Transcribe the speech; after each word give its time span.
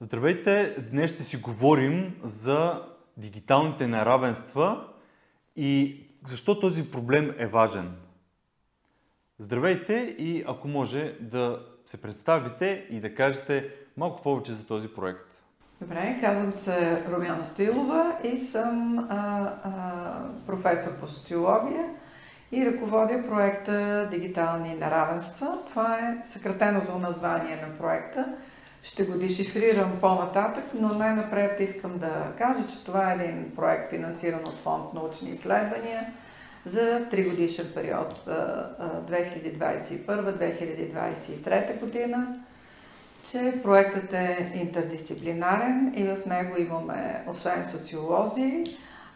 Здравейте! 0.00 0.76
Днес 0.90 1.10
ще 1.10 1.22
си 1.22 1.36
говорим 1.36 2.14
за 2.22 2.82
дигиталните 3.16 3.86
неравенства 3.86 4.88
и 5.56 6.00
защо 6.26 6.60
този 6.60 6.90
проблем 6.90 7.34
е 7.38 7.46
важен. 7.46 7.92
Здравейте 9.38 9.94
и 10.18 10.44
ако 10.48 10.68
може 10.68 11.16
да 11.20 11.66
се 11.86 11.96
представите 11.96 12.86
и 12.90 13.00
да 13.00 13.14
кажете 13.14 13.70
малко 13.96 14.22
повече 14.22 14.52
за 14.52 14.66
този 14.66 14.88
проект. 14.88 15.42
Добре, 15.80 16.18
казвам 16.20 16.52
се 16.52 17.04
Румяна 17.10 17.44
Стоилова 17.44 18.18
и 18.24 18.38
съм 18.38 18.98
а, 18.98 19.14
а, 19.64 20.12
професор 20.46 21.00
по 21.00 21.06
социология 21.06 21.84
и 22.52 22.66
ръководя 22.66 23.22
проекта 23.28 24.08
Дигитални 24.10 24.74
неравенства. 24.74 25.58
Това 25.68 25.98
е 25.98 26.26
съкратеното 26.26 26.98
название 26.98 27.56
на 27.56 27.78
проекта. 27.78 28.36
Ще 28.86 29.04
го 29.04 29.18
дешифрирам 29.18 29.92
по-нататък, 30.00 30.64
но 30.74 30.88
най-напред 30.88 31.60
искам 31.60 31.98
да 31.98 32.32
кажа, 32.38 32.66
че 32.66 32.84
това 32.84 33.12
е 33.12 33.14
един 33.14 33.52
проект 33.56 33.90
финансиран 33.90 34.40
от 34.40 34.54
фонд 34.54 34.94
научни 34.94 35.30
изследвания 35.30 36.12
за 36.66 37.06
тригодишен 37.10 37.66
период 37.74 38.28
2021-2023 39.10 41.80
година 41.80 42.36
че 43.30 43.60
проектът 43.62 44.12
е 44.12 44.52
интердисциплинарен 44.54 45.92
и 45.96 46.04
в 46.04 46.16
него 46.26 46.56
имаме, 46.58 47.24
освен 47.30 47.64
социолози, 47.64 48.64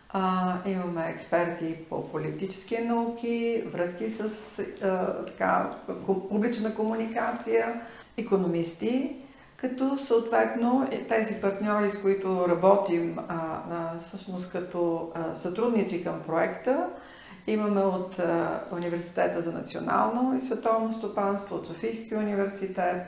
а, 0.09 0.55
имаме 0.67 1.11
експерти 1.11 1.77
по 1.89 2.11
политически 2.11 2.79
науки, 2.79 3.63
връзки 3.67 4.11
с 4.11 4.23
а, 4.83 5.25
така, 5.25 5.71
публична 6.07 6.75
комуникация, 6.75 7.81
економисти, 8.17 9.17
като 9.61 9.99
съответно 9.99 10.89
е, 10.91 11.05
тези 11.05 11.41
партньори, 11.41 11.91
с 11.91 12.03
които 12.03 12.49
работим 12.49 13.19
а, 13.19 13.23
а, 13.29 13.99
всъщност 13.99 14.53
като 14.53 15.13
а, 15.15 15.35
сътрудници 15.35 16.05
към 16.05 16.21
проекта, 16.27 16.87
имаме 17.47 17.81
от 17.81 18.19
а, 18.19 18.61
Университета 18.73 19.41
за 19.41 19.53
национално 19.53 20.37
и 20.37 20.41
световно 20.41 20.93
стопанство, 20.93 21.57
от 21.57 21.67
Софийския 21.67 22.19
университет, 22.19 23.03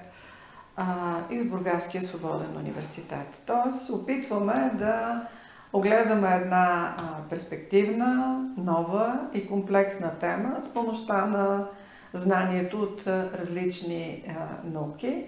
а, 0.77 1.17
и 1.31 1.41
от 1.41 1.51
Бургаския 1.51 2.03
свободен 2.03 2.57
университет. 2.57 3.43
Тоест, 3.47 3.91
опитваме 3.91 4.71
да 4.75 5.27
огледаме 5.73 6.35
една 6.43 6.97
а, 6.99 7.29
перспективна, 7.31 8.41
нова 8.57 9.21
и 9.35 9.47
комплексна 9.47 10.19
тема 10.19 10.61
с 10.61 10.75
помощта 10.75 11.27
на 11.27 11.67
знанието 12.13 12.79
от 12.79 13.07
а, 13.07 13.31
различни 13.39 14.25
а, 14.29 14.69
науки. 14.69 15.25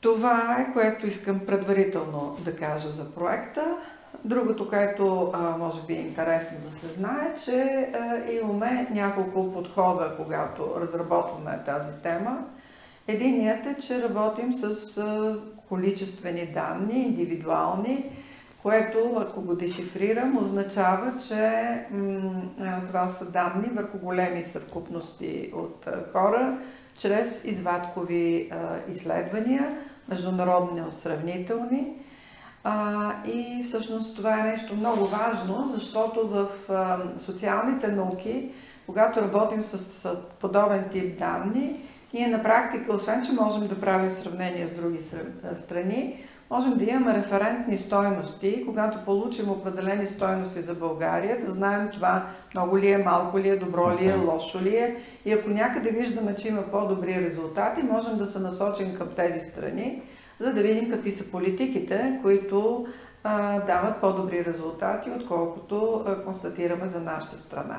Това 0.00 0.56
е, 0.58 0.72
което 0.72 1.06
искам 1.06 1.40
предварително 1.46 2.36
да 2.44 2.56
кажа 2.56 2.88
за 2.88 3.14
проекта. 3.14 3.76
Другото, 4.24 4.68
което 4.68 5.32
може 5.58 5.80
би 5.86 5.92
е 5.92 6.00
интересно 6.00 6.56
да 6.70 6.78
се 6.78 6.86
знае, 6.86 7.34
че 7.44 7.88
имаме 8.42 8.88
няколко 8.90 9.52
подхода, 9.52 10.14
когато 10.16 10.74
разработваме 10.80 11.58
тази 11.66 11.90
тема. 12.02 12.38
Единият 13.08 13.66
е, 13.66 13.76
че 13.80 14.02
работим 14.02 14.52
с 14.52 15.02
количествени 15.68 16.46
данни, 16.46 17.02
индивидуални, 17.02 18.04
което, 18.62 19.16
ако 19.28 19.40
го 19.40 19.54
дешифрирам, 19.54 20.38
означава, 20.38 21.12
че 21.28 21.62
това 22.86 23.08
са 23.08 23.30
данни 23.30 23.68
върху 23.74 23.98
големи 23.98 24.40
съвкупности 24.40 25.52
от 25.54 25.86
хора, 26.12 26.58
чрез 26.98 27.44
извадкови 27.44 28.52
изследвания, 28.88 29.78
международно 30.08 30.92
сравнителни. 30.92 31.92
и 33.26 33.62
всъщност 33.62 34.16
това 34.16 34.40
е 34.40 34.50
нещо 34.50 34.76
много 34.76 35.04
важно, 35.04 35.66
защото 35.74 36.28
в 36.28 36.48
социалните 37.18 37.88
науки, 37.88 38.50
когато 38.86 39.20
работим 39.20 39.62
с 39.62 40.08
подобен 40.40 40.88
тип 40.88 41.18
данни, 41.18 41.80
ние 42.14 42.28
на 42.28 42.42
практика, 42.42 42.96
освен 42.96 43.24
че 43.24 43.32
можем 43.32 43.68
да 43.68 43.80
правим 43.80 44.10
сравнение 44.10 44.66
с 44.66 44.74
други 44.74 44.98
страни, 45.64 46.24
можем 46.50 46.78
да 46.78 46.84
имаме 46.84 47.14
референтни 47.14 47.76
стойности, 47.76 48.64
когато 48.66 49.04
получим 49.04 49.50
определени 49.50 50.06
стойности 50.06 50.62
за 50.62 50.74
България, 50.74 51.40
да 51.40 51.50
знаем 51.50 51.88
това 51.92 52.26
много 52.54 52.78
ли 52.78 52.90
е, 52.90 52.98
малко 52.98 53.38
ли 53.38 53.48
е, 53.48 53.56
добро 53.56 53.96
ли 54.00 54.06
е, 54.06 54.14
лошо 54.14 54.60
ли 54.60 54.76
е. 54.76 54.96
И 55.24 55.32
ако 55.32 55.50
някъде 55.50 55.90
виждаме, 55.90 56.34
че 56.34 56.48
има 56.48 56.62
по-добри 56.62 57.14
резултати, 57.14 57.82
можем 57.82 58.18
да 58.18 58.26
се 58.26 58.38
насочим 58.38 58.94
към 58.94 59.08
тези 59.16 59.40
страни, 59.40 60.02
за 60.40 60.52
да 60.52 60.62
видим 60.62 60.90
какви 60.90 61.10
са 61.10 61.30
политиките, 61.30 62.18
които 62.22 62.86
а, 63.24 63.60
дават 63.60 64.00
по-добри 64.00 64.44
резултати, 64.44 65.10
отколкото 65.10 66.04
а, 66.06 66.22
констатираме 66.22 66.86
за 66.86 67.00
нашата 67.00 67.38
страна. 67.38 67.78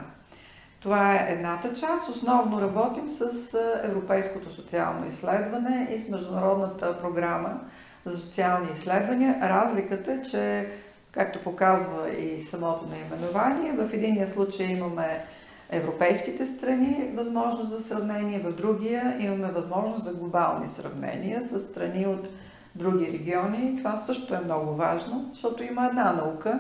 Това 0.79 1.15
е 1.15 1.27
едната 1.29 1.73
част. 1.73 2.09
Основно 2.09 2.61
работим 2.61 3.09
с 3.09 3.53
Европейското 3.83 4.53
социално 4.53 5.07
изследване 5.07 5.87
и 5.91 5.99
с 5.99 6.09
Международната 6.09 6.99
програма 6.99 7.59
за 8.05 8.17
социални 8.17 8.67
изследвания. 8.73 9.37
Разликата 9.41 10.11
е, 10.13 10.21
че, 10.21 10.67
както 11.11 11.39
показва 11.39 12.09
и 12.09 12.41
самото 12.41 12.85
наименование, 12.87 13.71
в 13.71 13.93
единия 13.93 14.27
случай 14.27 14.65
имаме 14.65 15.23
европейските 15.69 16.45
страни 16.45 17.11
възможност 17.15 17.69
за 17.69 17.83
сравнение, 17.83 18.39
в 18.39 18.55
другия 18.55 19.17
имаме 19.19 19.51
възможност 19.51 20.03
за 20.03 20.13
глобални 20.13 20.67
сравнения 20.67 21.41
с 21.41 21.59
страни 21.59 22.07
от 22.07 22.27
други 22.75 23.11
региони. 23.13 23.77
Това 23.77 23.95
също 23.95 24.33
е 24.35 24.39
много 24.39 24.75
важно, 24.75 25.29
защото 25.33 25.63
има 25.63 25.85
една 25.85 26.13
наука. 26.13 26.59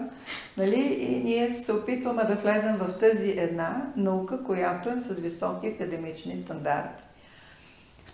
Нали? 0.57 0.81
И 0.81 1.23
ние 1.23 1.53
се 1.53 1.73
опитваме 1.73 2.23
да 2.23 2.35
влезем 2.35 2.75
в 2.75 2.99
тази 2.99 3.29
една 3.29 3.85
наука, 3.95 4.43
която 4.43 4.89
е 4.89 4.97
с 4.97 5.13
високи 5.13 5.67
академични 5.67 6.37
стандарти. 6.37 7.03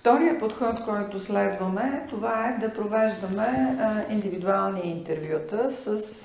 Втория 0.05 0.39
подход, 0.39 0.83
който 0.85 1.19
следваме, 1.19 2.05
това 2.09 2.49
е 2.49 2.59
да 2.59 2.73
провеждаме 2.73 3.77
индивидуални 4.09 4.81
интервюта 4.83 5.71
с 5.71 6.23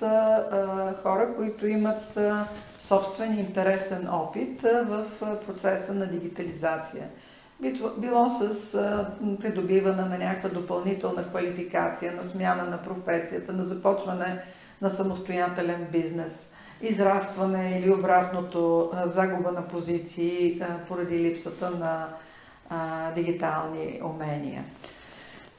хора, 1.02 1.28
които 1.36 1.66
имат 1.66 2.18
собствен 2.78 3.38
интересен 3.38 4.08
опит 4.12 4.62
в 4.62 5.04
процеса 5.46 5.94
на 5.94 6.06
дигитализация. 6.06 7.08
Било 7.98 8.28
с 8.28 8.72
придобиване 9.40 10.02
на 10.02 10.18
някаква 10.18 10.48
допълнителна 10.48 11.24
квалификация, 11.28 12.12
на 12.12 12.24
смяна 12.24 12.64
на 12.64 12.82
професията, 12.82 13.52
на 13.52 13.62
започване 13.62 14.42
на 14.82 14.90
самостоятелен 14.90 15.86
бизнес, 15.92 16.54
израстване 16.82 17.78
или 17.78 17.92
обратното 17.92 18.92
загуба 19.04 19.52
на 19.52 19.68
позиции 19.68 20.62
поради 20.88 21.18
липсата 21.18 21.70
на 21.70 22.08
дигитални 23.14 24.00
умения. 24.04 24.64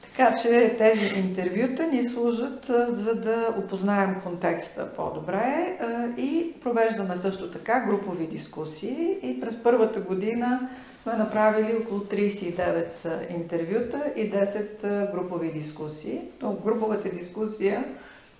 Така 0.02 0.34
че 0.42 0.74
тези 0.78 1.18
интервюта 1.18 1.86
ни 1.86 2.08
служат 2.08 2.66
за 2.88 3.14
да 3.14 3.54
опознаем 3.58 4.20
контекста 4.22 4.92
по-добре 4.96 5.76
и 6.16 6.54
провеждаме 6.62 7.16
също 7.16 7.50
така 7.50 7.80
групови 7.80 8.26
дискусии 8.26 9.18
и 9.22 9.40
през 9.40 9.62
първата 9.62 10.00
година 10.00 10.68
сме 11.02 11.12
направили 11.12 11.76
около 11.76 12.00
39 12.00 13.30
интервюта 13.30 14.12
и 14.16 14.30
10 14.30 15.12
групови 15.12 15.52
дискусии. 15.52 16.20
Но 16.42 16.52
груповата 16.52 17.08
дискусия 17.08 17.84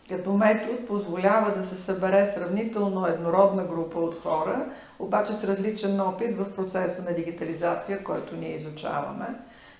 като 0.08 0.32
метод 0.32 0.86
позволява 0.86 1.54
да 1.56 1.66
се 1.66 1.74
събере 1.74 2.32
сравнително 2.34 3.06
еднородна 3.06 3.64
група 3.64 3.98
от 3.98 4.22
хора, 4.22 4.64
обаче 4.98 5.32
с 5.32 5.44
различен 5.44 6.00
опит 6.00 6.38
в 6.38 6.54
процеса 6.54 7.02
на 7.02 7.14
дигитализация, 7.14 8.04
който 8.04 8.36
ние 8.36 8.56
изучаваме. 8.56 9.26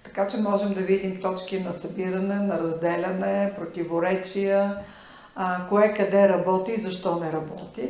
Така 0.04 0.26
че 0.26 0.36
можем 0.36 0.74
да 0.74 0.80
видим 0.80 1.20
точки 1.20 1.60
на 1.60 1.72
събиране, 1.72 2.34
на 2.34 2.58
разделяне, 2.58 3.52
противоречия, 3.58 4.76
кое 5.69 5.94
къде 5.94 6.28
работи 6.28 6.72
и 6.72 6.80
защо 6.80 7.16
не 7.16 7.32
работи. 7.32 7.88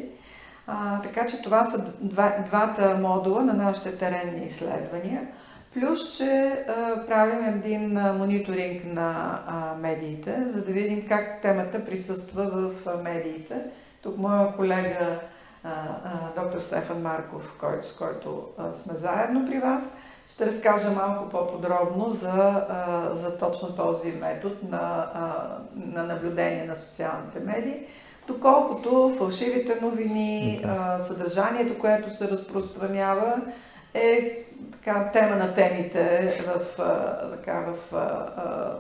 Така 1.03 1.27
че 1.27 1.43
това 1.43 1.65
са 1.65 1.85
два, 2.01 2.37
двата 2.47 2.99
модула 3.01 3.43
на 3.43 3.53
нашите 3.53 3.97
теренни 3.97 4.47
изследвания. 4.47 5.27
Плюс, 5.75 6.17
че 6.17 6.65
а, 6.69 7.07
правим 7.07 7.45
един 7.45 7.97
а, 7.97 8.13
мониторинг 8.13 8.85
на 8.85 9.41
а, 9.47 9.75
медиите, 9.81 10.45
за 10.45 10.65
да 10.65 10.73
видим 10.73 11.09
как 11.09 11.43
темата 11.43 11.85
присъства 11.85 12.45
в 12.45 12.87
а, 12.87 12.97
медиите. 12.97 13.57
Тук 14.03 14.17
моя 14.17 14.57
колега 14.57 15.21
а, 15.65 15.71
а, 16.05 16.43
доктор 16.43 16.61
Стефан 16.61 17.03
Марков, 17.03 17.57
който, 17.61 17.89
с 17.89 17.93
който 17.93 18.49
а, 18.59 18.75
сме 18.75 18.95
заедно 18.95 19.47
при 19.47 19.59
вас, 19.59 19.97
ще 20.29 20.47
разкажа 20.47 20.91
малко 20.91 21.31
по-подробно 21.31 22.11
за, 22.11 22.67
а, 22.69 23.11
за 23.15 23.39
точно 23.39 23.77
този 23.77 24.13
метод 24.13 24.55
на, 24.69 25.11
а, 25.15 25.59
на 25.75 26.03
наблюдение 26.03 26.65
на 26.65 26.77
социалните 26.77 27.41
медии 27.41 27.87
доколкото 28.27 29.15
фалшивите 29.19 29.79
новини, 29.83 30.61
okay. 30.65 30.99
съдържанието, 30.99 31.79
което 31.79 32.17
се 32.17 32.29
разпространява, 32.29 33.43
е 33.95 34.45
така, 34.85 35.11
тема 35.13 35.37
на 35.37 35.55
темите 35.55 36.35
в, 36.47 36.77
така, 37.31 37.65
в 37.67 37.95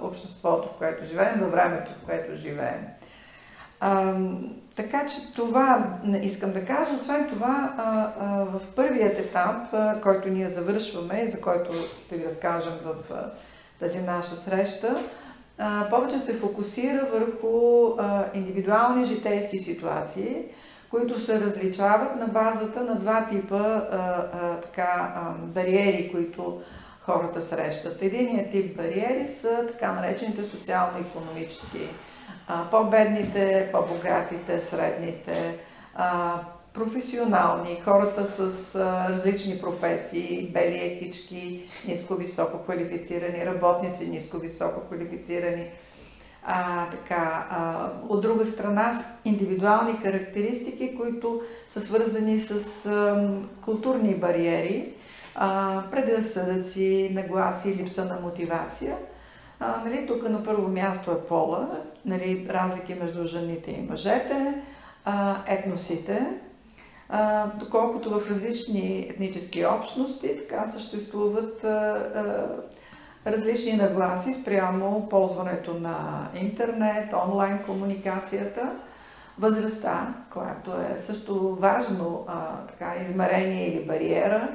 обществото, 0.02 0.68
в 0.68 0.78
което 0.78 1.04
живеем, 1.04 1.40
във 1.40 1.50
времето, 1.50 1.90
в 1.90 2.06
което 2.06 2.34
живеем. 2.34 2.86
А, 3.84 4.14
така 4.76 5.06
че 5.06 5.34
това 5.34 5.84
искам 6.22 6.52
да 6.52 6.64
кажа. 6.64 6.94
Освен 6.94 7.28
това, 7.28 7.74
а, 7.78 8.12
а, 8.20 8.44
в 8.44 8.74
първият 8.76 9.18
етап, 9.18 9.56
а, 9.72 10.00
който 10.00 10.28
ние 10.28 10.48
завършваме 10.48 11.20
и 11.20 11.28
за 11.28 11.40
който 11.40 11.72
ще 12.06 12.16
ви 12.16 12.24
разкажем 12.24 12.72
в 12.84 13.10
а, 13.10 13.30
тази 13.80 13.98
наша 13.98 14.34
среща, 14.34 14.96
а, 15.58 15.86
повече 15.90 16.18
се 16.18 16.34
фокусира 16.34 17.06
върху 17.12 17.86
а, 17.98 18.24
индивидуални 18.34 19.04
житейски 19.04 19.58
ситуации, 19.58 20.44
които 20.92 21.20
се 21.20 21.40
различават 21.40 22.16
на 22.16 22.26
базата 22.26 22.80
на 22.80 22.94
два 22.94 23.26
типа 23.30 23.58
а, 23.58 23.96
а, 24.32 24.60
така, 24.60 25.12
а, 25.16 25.30
бариери, 25.38 26.12
които 26.12 26.62
хората 27.00 27.40
срещат. 27.40 28.02
Единият 28.02 28.50
тип 28.50 28.76
бариери 28.76 29.28
са 29.28 29.66
така 29.66 29.92
наречените 29.92 30.42
социално-економически. 30.42 31.88
По-бедните, 32.70 33.68
по-богатите, 33.72 34.58
средните, 34.58 35.58
а, 35.94 36.34
професионални, 36.74 37.80
хората 37.84 38.24
с 38.26 38.74
а, 38.74 39.08
различни 39.08 39.60
професии, 39.60 40.50
бели 40.52 40.78
екички, 40.78 41.70
ниско-високо 41.88 42.64
квалифицирани, 42.64 43.46
работници 43.46 44.06
ниско-високо 44.06 44.80
квалифицирани, 44.80 45.70
а, 46.44 46.90
така, 46.90 47.46
а, 47.50 47.88
от 48.08 48.22
друга 48.22 48.46
страна 48.46 49.04
индивидуални 49.24 49.92
характеристики, 49.92 50.96
които 50.96 51.42
са 51.72 51.80
свързани 51.80 52.38
с 52.38 52.86
а, 52.86 53.28
културни 53.64 54.14
бариери, 54.14 54.92
а, 55.34 55.82
предразсъдъци, 55.90 57.10
нагласи, 57.14 57.76
липса 57.76 58.04
на 58.04 58.20
мотивация. 58.20 58.96
А, 59.60 59.82
нали, 59.84 60.06
тук 60.06 60.28
на 60.28 60.44
първо 60.44 60.68
място 60.68 61.10
е 61.10 61.20
пола, 61.20 61.68
нали, 62.04 62.46
разлики 62.50 62.94
между 62.94 63.24
жените 63.24 63.70
и 63.70 63.86
мъжете, 63.90 64.54
а, 65.04 65.36
етносите, 65.46 66.26
а, 67.08 67.46
доколкото 67.46 68.10
в 68.10 68.30
различни 68.30 69.06
етнически 69.10 69.64
общности 69.64 70.36
така 70.36 70.68
съществуват 70.68 71.64
а, 71.64 71.68
а, 71.68 72.46
различни 73.26 73.72
нагласи 73.72 74.32
спрямо 74.32 75.08
ползването 75.10 75.74
на 75.74 76.28
интернет, 76.34 77.12
онлайн 77.26 77.58
комуникацията, 77.58 78.70
възрастта, 79.38 80.14
която 80.32 80.70
е 80.70 81.00
също 81.00 81.54
важно 81.54 82.24
а, 82.28 82.56
така, 82.66 82.94
измерение 83.02 83.68
или 83.68 83.84
бариера, 83.84 84.48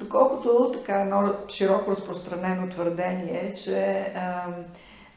доколкото 0.00 0.72
така 0.72 1.00
едно 1.00 1.32
широко 1.48 1.90
разпространено 1.90 2.68
твърдение 2.68 3.40
е, 3.44 3.54
че 3.54 4.12
а, 4.16 4.44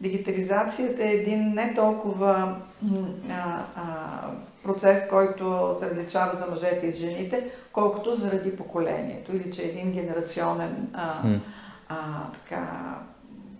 дигитализацията 0.01 1.03
е 1.03 1.11
един 1.11 1.53
не 1.53 1.73
толкова 1.73 2.55
а, 3.31 3.63
а, 3.75 3.83
процес, 4.63 5.07
който 5.09 5.75
се 5.79 5.85
различава 5.85 6.35
за 6.35 6.45
мъжете 6.47 6.87
и 6.87 6.91
жените, 6.91 7.49
колкото 7.71 8.15
заради 8.15 8.55
поколението. 8.55 9.35
Или 9.35 9.51
че 9.51 9.61
е 9.61 9.65
един 9.65 9.91
генерационен 9.91 10.89
а, 10.93 11.21
а, 11.91 12.31
така, 12.31 12.95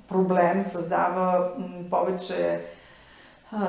проблем, 0.07 0.63
създава 0.63 1.51
повече 1.89 2.62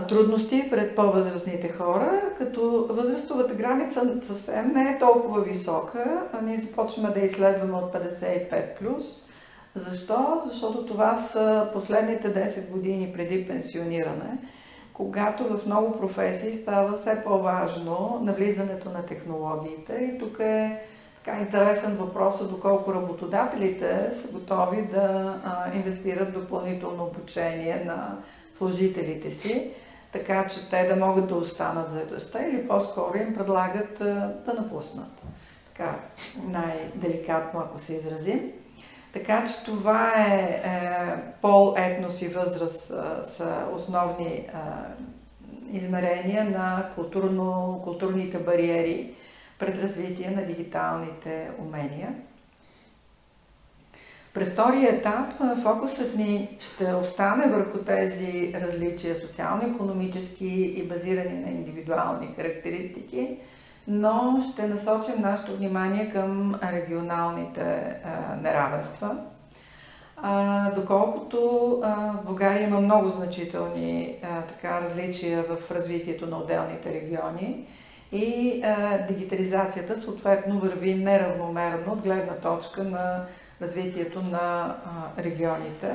трудности 0.09 0.67
пред 0.71 0.97
по-възрастните 0.97 1.69
хора, 1.69 2.21
като 2.39 2.87
възрастовата 2.91 3.55
граница 3.55 4.03
съвсем 4.27 4.73
не 4.73 4.91
е 4.91 4.99
толкова 4.99 5.41
висока. 5.41 6.23
А 6.33 6.41
ние 6.43 6.57
започваме 6.57 7.11
да 7.11 7.21
изследваме 7.21 7.77
от 7.77 7.93
55+. 7.93 8.79
Плюс. 8.79 9.29
Защо? 9.77 10.43
Защото 10.47 10.87
това 10.87 11.19
са 11.19 11.69
последните 11.73 12.35
10 12.35 12.71
години 12.71 13.13
преди 13.15 13.49
пенсиониране, 13.49 14.39
когато 14.93 15.45
в 15.45 15.67
много 15.67 15.99
професии 15.99 16.55
става 16.55 16.93
все 16.93 17.25
по-важно 17.25 18.21
навлизането 18.23 18.91
на 18.91 19.07
технологиите 19.07 19.93
и 19.95 20.19
тук 20.19 20.41
е 20.41 20.83
така 21.25 21.39
интересен 21.39 21.97
въпрос 21.97 22.41
е 22.41 22.45
доколко 22.45 22.95
работодателите 22.95 24.11
са 24.13 24.29
готови 24.29 24.83
да 24.83 25.35
а, 25.45 25.77
инвестират 25.77 26.33
допълнително 26.33 27.05
обучение 27.05 27.83
на 27.87 28.17
служителите 28.59 29.31
си, 29.31 29.71
така 30.13 30.47
че 30.47 30.71
те 30.71 30.85
да 30.85 31.07
могат 31.07 31.29
да 31.29 31.35
останат 31.35 31.91
заедостта 31.91 32.43
или 32.43 32.69
по-скоро 32.69 33.17
им 33.17 33.35
предлагат 33.35 34.01
а, 34.01 34.35
да 34.47 34.55
напуснат. 34.55 35.23
Така, 35.69 35.97
най-деликатно, 36.49 37.61
ако 37.61 37.79
се 37.79 37.95
изразим. 37.95 38.53
Така 39.13 39.45
че 39.45 39.65
това 39.65 40.13
е, 40.17 40.63
е 40.65 40.91
пол, 41.43 41.75
етнос 41.77 42.23
и 42.23 42.29
възраст 42.29 42.87
са 43.25 43.67
основни 43.75 44.49
измерения 45.73 46.45
на 46.45 46.91
културно, 46.95 47.81
културните 47.85 48.39
бариери, 48.39 49.15
пред 49.63 49.83
развитие 49.83 50.31
на 50.31 50.43
дигиталните 50.47 51.51
умения. 51.59 52.15
През 54.35 54.49
втория 54.49 54.93
етап 54.93 55.33
фокусът 55.63 56.17
ни 56.17 56.57
ще 56.61 56.95
остане 56.95 57.47
върху 57.47 57.79
тези 57.79 58.55
различия 58.61 59.17
социално-економически 59.17 60.47
и 60.47 60.83
базирани 60.83 61.41
на 61.41 61.51
индивидуални 61.51 62.29
характеристики, 62.37 63.37
но 63.89 64.41
ще 64.53 64.69
насочим 64.69 65.15
нашето 65.23 65.57
внимание 65.57 66.11
към 66.11 66.55
регионалните 66.65 67.63
а, 68.05 68.37
неравенства. 68.37 69.17
А, 70.17 70.71
доколкото 70.71 71.41
в 71.83 72.19
България 72.27 72.69
има 72.69 72.81
много 72.81 73.11
значителни 73.11 74.15
така, 74.49 74.81
различия 74.81 75.43
в 75.43 75.71
развитието 75.71 76.27
на 76.27 76.39
отделните 76.39 76.95
региони, 76.95 77.67
и 78.13 78.63
а, 78.65 78.99
дигитализацията 79.07 79.99
съответно 79.99 80.59
върви 80.59 80.95
неравномерно 80.95 81.93
от 81.93 82.01
гледна 82.01 82.35
точка 82.35 82.85
на 82.85 83.25
развитието 83.63 84.23
на 84.23 84.77
а, 84.85 85.23
регионите. 85.23 85.93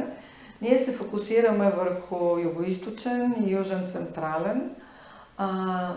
Ние 0.62 0.80
се 0.80 0.92
фокусираме 0.92 1.70
върху 1.70 2.38
югоисточен 2.38 3.36
и 3.46 3.52
южен 3.52 3.88
централен, 3.88 4.70
а, 5.38 5.94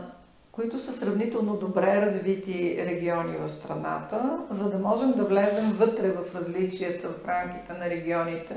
които 0.52 0.82
са 0.82 0.92
сравнително 0.92 1.56
добре 1.56 2.00
развити 2.00 2.82
региони 2.86 3.36
в 3.36 3.48
страната, 3.48 4.38
за 4.50 4.70
да 4.70 4.78
можем 4.78 5.12
да 5.12 5.24
влезем 5.24 5.72
вътре 5.72 6.10
в 6.10 6.34
различията 6.34 7.08
в 7.08 7.28
рамките 7.28 7.72
на 7.72 7.90
регионите 7.90 8.56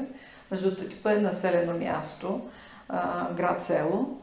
между 0.51 0.75
типа 0.75 1.13
населено 1.13 1.77
място, 1.79 2.41
град-село 3.37 4.22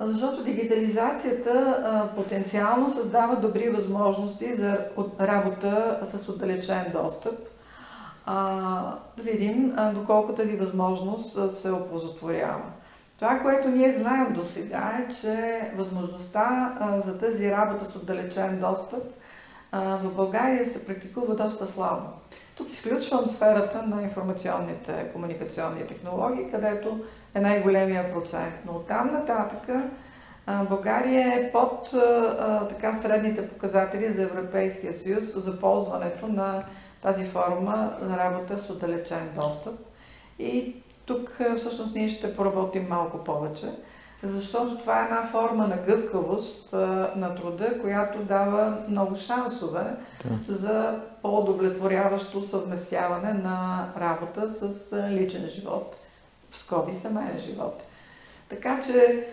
защото 0.00 0.42
дигитализацията 0.42 2.10
потенциално 2.16 2.90
създава 2.90 3.36
добри 3.36 3.68
възможности 3.68 4.54
за 4.54 4.78
от, 4.96 5.20
работа 5.20 6.00
с 6.04 6.28
отдалечен 6.28 6.84
достъп. 6.92 7.38
Да 9.16 9.22
видим 9.22 9.76
доколко 9.94 10.32
тази 10.32 10.56
възможност 10.56 11.52
се 11.52 11.70
оползотворява. 11.70 12.62
Това, 13.18 13.38
което 13.38 13.68
ние 13.68 13.92
знаем 13.92 14.32
до 14.32 14.44
сега 14.44 14.98
е, 15.00 15.14
че 15.14 15.60
възможността 15.76 16.78
за 17.04 17.18
тази 17.18 17.50
работа 17.50 17.84
с 17.84 17.96
отдалечен 17.96 18.60
достъп 18.60 19.04
в 19.72 20.10
България 20.16 20.66
се 20.66 20.86
практикува 20.86 21.34
доста 21.34 21.66
слабо. 21.66 22.06
Тук 22.56 22.72
изключвам 22.72 23.26
сферата 23.26 23.82
на 23.82 24.02
информационните 24.02 25.10
комуникационни 25.12 25.86
технологии, 25.86 26.50
където 26.50 27.00
е 27.36 27.40
най-големия 27.40 28.12
процент. 28.12 28.54
Но 28.66 28.72
оттам 28.72 29.12
нататък 29.12 29.68
България 30.68 31.34
е 31.34 31.52
под 31.52 31.90
така 32.68 32.92
средните 32.92 33.48
показатели 33.48 34.12
за 34.12 34.22
Европейския 34.22 34.92
съюз 34.92 35.24
за 35.36 35.60
ползването 35.60 36.28
на 36.28 36.64
тази 37.02 37.24
форма 37.24 37.92
на 38.02 38.18
работа 38.18 38.58
с 38.58 38.70
отдалечен 38.70 39.30
достъп. 39.34 39.74
И 40.38 40.74
тук 41.06 41.38
всъщност 41.56 41.94
ние 41.94 42.08
ще 42.08 42.36
поработим 42.36 42.86
малко 42.88 43.18
повече, 43.18 43.66
защото 44.22 44.78
това 44.78 45.00
е 45.00 45.04
една 45.04 45.24
форма 45.24 45.66
на 45.66 45.76
гъвкавост 45.76 46.72
на 47.16 47.34
труда, 47.36 47.80
която 47.80 48.18
дава 48.18 48.78
много 48.88 49.16
шансове 49.16 49.84
да. 50.24 50.52
за 50.52 51.00
по-удовлетворяващо 51.22 52.42
съвместяване 52.42 53.32
на 53.32 53.88
работа 54.00 54.50
с 54.50 54.92
личен 55.10 55.46
живот 55.46 55.96
в 56.56 56.58
скоби 56.58 56.92
семейен 56.92 57.38
живот. 57.38 57.82
Така 58.48 58.80
че 58.80 59.26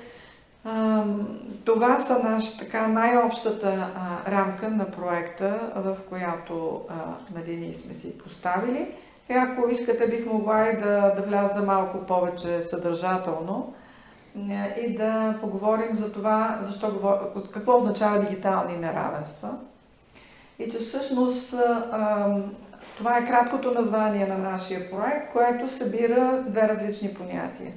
това 1.65 1.99
са 1.99 2.19
наши, 2.23 2.59
така, 2.59 2.87
най-общата 2.87 3.87
рамка 4.27 4.69
на 4.69 4.91
проекта, 4.91 5.71
в 5.75 5.97
която 6.09 6.81
а, 6.89 6.93
нали, 7.35 7.57
ние 7.57 7.73
сме 7.73 7.93
си 7.93 8.17
поставили. 8.17 8.87
И 9.29 9.33
ако 9.33 9.69
искате, 9.69 10.07
бих 10.07 10.25
могла 10.25 10.69
и 10.69 10.77
да, 10.77 11.13
да 11.15 11.21
вляза 11.21 11.61
малко 11.61 11.97
повече 11.97 12.61
съдържателно 12.61 13.73
и 14.81 14.95
да 14.97 15.35
поговорим 15.41 15.95
за 15.95 16.11
това, 16.11 16.59
защо, 16.61 17.19
какво 17.53 17.77
означава 17.77 18.19
дигитални 18.19 18.77
неравенства. 18.77 19.49
И 20.59 20.71
че 20.71 20.77
всъщност 20.79 21.55
това 22.97 23.17
е 23.17 23.25
краткото 23.25 23.71
название 23.71 24.27
на 24.27 24.37
нашия 24.37 24.91
проект, 24.91 25.31
което 25.31 25.69
събира 25.69 26.43
две 26.47 26.67
различни 26.67 27.13
понятия. 27.13 27.71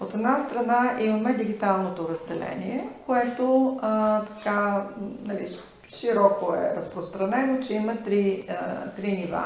От 0.00 0.14
една 0.14 0.38
страна 0.38 0.96
имаме 1.00 1.32
дигиталното 1.32 2.08
разделение, 2.08 2.88
което 3.06 3.78
а, 3.82 4.20
така 4.24 4.84
нали, 5.24 5.48
широко 5.96 6.54
е 6.54 6.76
разпространено, 6.76 7.60
че 7.60 7.74
има 7.74 7.96
три, 7.96 8.44
а, 8.48 8.90
три 8.90 9.12
нива. 9.12 9.44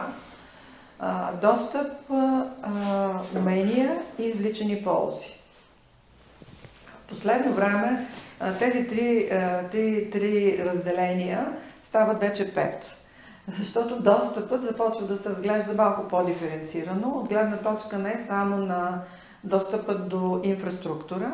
А, 0.98 1.32
достъп, 1.32 1.92
а, 2.10 2.44
умения 3.36 3.98
и 4.18 4.24
извличани 4.24 4.82
ползи. 4.82 5.32
В 7.06 7.08
последно 7.08 7.52
време 7.52 8.06
а, 8.40 8.54
тези 8.54 8.88
три, 8.88 9.28
а, 9.32 9.62
три, 9.70 10.10
три 10.10 10.64
разделения 10.64 11.46
стават 11.84 12.20
вече 12.20 12.54
пет. 12.54 12.99
Защото 13.48 14.02
достъпът 14.02 14.62
започва 14.62 15.06
да 15.06 15.16
се 15.16 15.28
разглежда 15.28 15.74
малко 15.74 16.08
по-диференцирано, 16.08 17.08
от 17.08 17.28
гледна 17.28 17.56
точка 17.56 17.98
не 17.98 18.18
само 18.18 18.56
на 18.56 19.02
достъпът 19.44 20.08
до 20.08 20.40
инфраструктура, 20.42 21.32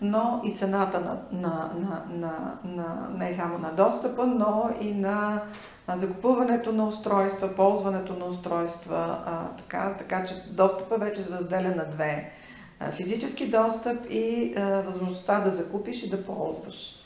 но 0.00 0.40
и 0.44 0.54
цената 0.54 1.00
на, 1.00 1.40
на, 1.40 1.70
на, 1.74 2.02
на, 2.10 2.58
на 2.64 3.08
не 3.18 3.34
само 3.34 3.58
на 3.58 3.72
достъпа, 3.72 4.26
но 4.26 4.70
и 4.80 4.94
на 4.94 5.42
закупуването 5.88 6.72
на 6.72 6.86
устройства, 6.86 7.54
ползването 7.56 8.12
на 8.12 8.24
устройства, 8.24 9.18
а, 9.26 9.48
така, 9.56 9.94
така 9.98 10.24
че 10.24 10.34
достъпа 10.50 10.96
вече 10.96 11.22
се 11.22 11.32
разделя 11.32 11.74
на 11.76 11.84
две. 11.84 12.30
Физически 12.90 13.50
достъп 13.50 14.06
и 14.10 14.54
а, 14.56 14.80
възможността 14.80 15.40
да 15.40 15.50
закупиш 15.50 16.02
и 16.02 16.10
да 16.10 16.24
ползваш. 16.24 17.03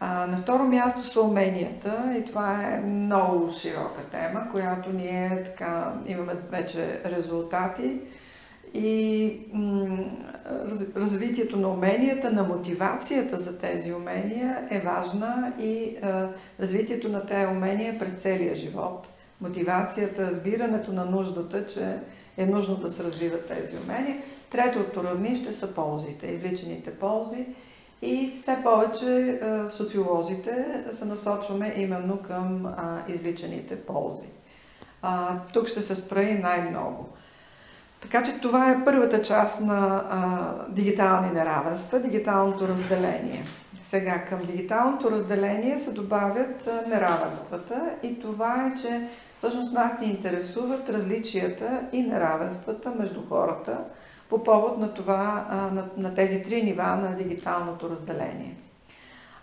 А, 0.00 0.26
на 0.26 0.36
второ 0.36 0.64
място 0.64 1.02
са 1.02 1.20
уменията 1.20 2.14
и 2.18 2.24
това 2.24 2.62
е 2.62 2.80
много 2.80 3.52
широка 3.52 4.02
тема, 4.10 4.48
която 4.50 4.90
ние 4.90 5.42
така 5.44 5.92
имаме 6.06 6.32
вече 6.50 7.00
резултати 7.04 8.00
и 8.74 9.32
раз, 10.44 10.96
развитието 10.96 11.56
на 11.56 11.68
уменията, 11.68 12.30
на 12.30 12.42
мотивацията 12.42 13.36
за 13.36 13.58
тези 13.58 13.92
умения 13.92 14.66
е 14.70 14.80
важна 14.80 15.52
и 15.60 15.96
а, 16.02 16.28
развитието 16.60 17.08
на 17.08 17.26
тези 17.26 17.46
умения 17.46 17.98
през 17.98 18.12
целия 18.12 18.54
живот. 18.54 19.08
Мотивацията, 19.40 20.30
разбирането 20.30 20.92
на 20.92 21.04
нуждата, 21.04 21.66
че 21.66 21.96
е 22.36 22.46
нужно 22.46 22.76
да 22.76 22.90
се 22.90 23.04
развиват 23.04 23.48
тези 23.48 23.72
умения. 23.84 24.16
Третото 24.50 25.04
равнище 25.04 25.52
са 25.52 25.74
ползите, 25.74 26.26
извличаните 26.26 26.90
ползи. 26.90 27.46
И 28.02 28.32
все 28.34 28.58
повече 28.62 29.40
социолозите 29.68 30.84
се 30.90 31.04
насочваме 31.04 31.74
именно 31.76 32.16
към 32.16 32.74
извличаните 33.08 33.76
ползи. 33.76 34.26
Тук 35.52 35.66
ще 35.66 35.82
се 35.82 35.94
спра 35.94 36.22
и 36.22 36.38
най-много. 36.38 37.08
Така 38.00 38.22
че 38.22 38.40
това 38.40 38.70
е 38.70 38.84
първата 38.84 39.22
част 39.22 39.60
на 39.60 40.04
дигитални 40.68 41.30
неравенства, 41.30 42.00
дигиталното 42.00 42.68
разделение. 42.68 43.44
Сега 43.82 44.24
към 44.24 44.40
дигиталното 44.46 45.10
разделение 45.10 45.78
се 45.78 45.92
добавят 45.92 46.68
неравенствата 46.88 47.90
и 48.02 48.20
това 48.20 48.66
е, 48.66 48.80
че 48.80 49.08
всъщност 49.38 49.72
нас 49.72 49.92
ни 50.00 50.06
интересуват 50.06 50.88
различията 50.88 51.80
и 51.92 52.02
неравенствата 52.02 52.90
между 52.98 53.20
хората 53.28 53.78
по 54.28 54.44
повод 54.44 54.78
на, 54.78 54.94
това, 54.94 55.46
а, 55.50 55.56
на, 55.56 55.84
на 55.96 56.14
тези 56.14 56.42
три 56.42 56.62
нива 56.62 56.96
на 56.96 57.16
дигиталното 57.16 57.90
разделение. 57.90 58.56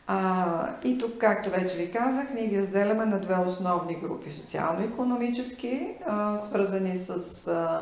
А, 0.08 0.70
и 0.84 0.98
тук, 0.98 1.18
както 1.18 1.50
вече 1.50 1.78
ви 1.78 1.92
казах, 1.92 2.34
ние 2.34 2.48
ги 2.48 2.58
разделяме 2.58 3.06
на 3.06 3.20
две 3.20 3.36
основни 3.36 3.96
групи. 3.96 4.32
Социално-економически, 4.32 5.88
свързани 6.38 6.98
с 6.98 7.48
а, 7.48 7.82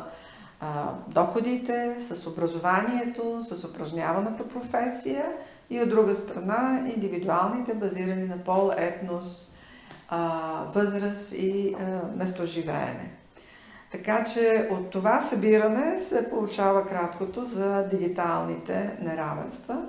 доходите, 1.08 1.96
с 2.00 2.26
образованието, 2.26 3.40
с 3.42 3.64
упражняваната 3.64 4.48
професия 4.48 5.24
и 5.70 5.80
от 5.80 5.88
друга 5.88 6.14
страна 6.14 6.82
индивидуалните, 6.94 7.74
базирани 7.74 8.24
на 8.24 8.38
пол, 8.38 8.70
етнос, 8.76 9.52
възраст 10.74 11.32
и 11.32 11.76
местоживеене. 12.16 13.21
Така 13.92 14.24
че 14.24 14.68
от 14.70 14.90
това 14.90 15.20
събиране 15.20 15.98
се 15.98 16.30
получава 16.30 16.86
краткото 16.86 17.44
за 17.44 17.88
дигиталните 17.90 18.90
неравенства, 19.02 19.82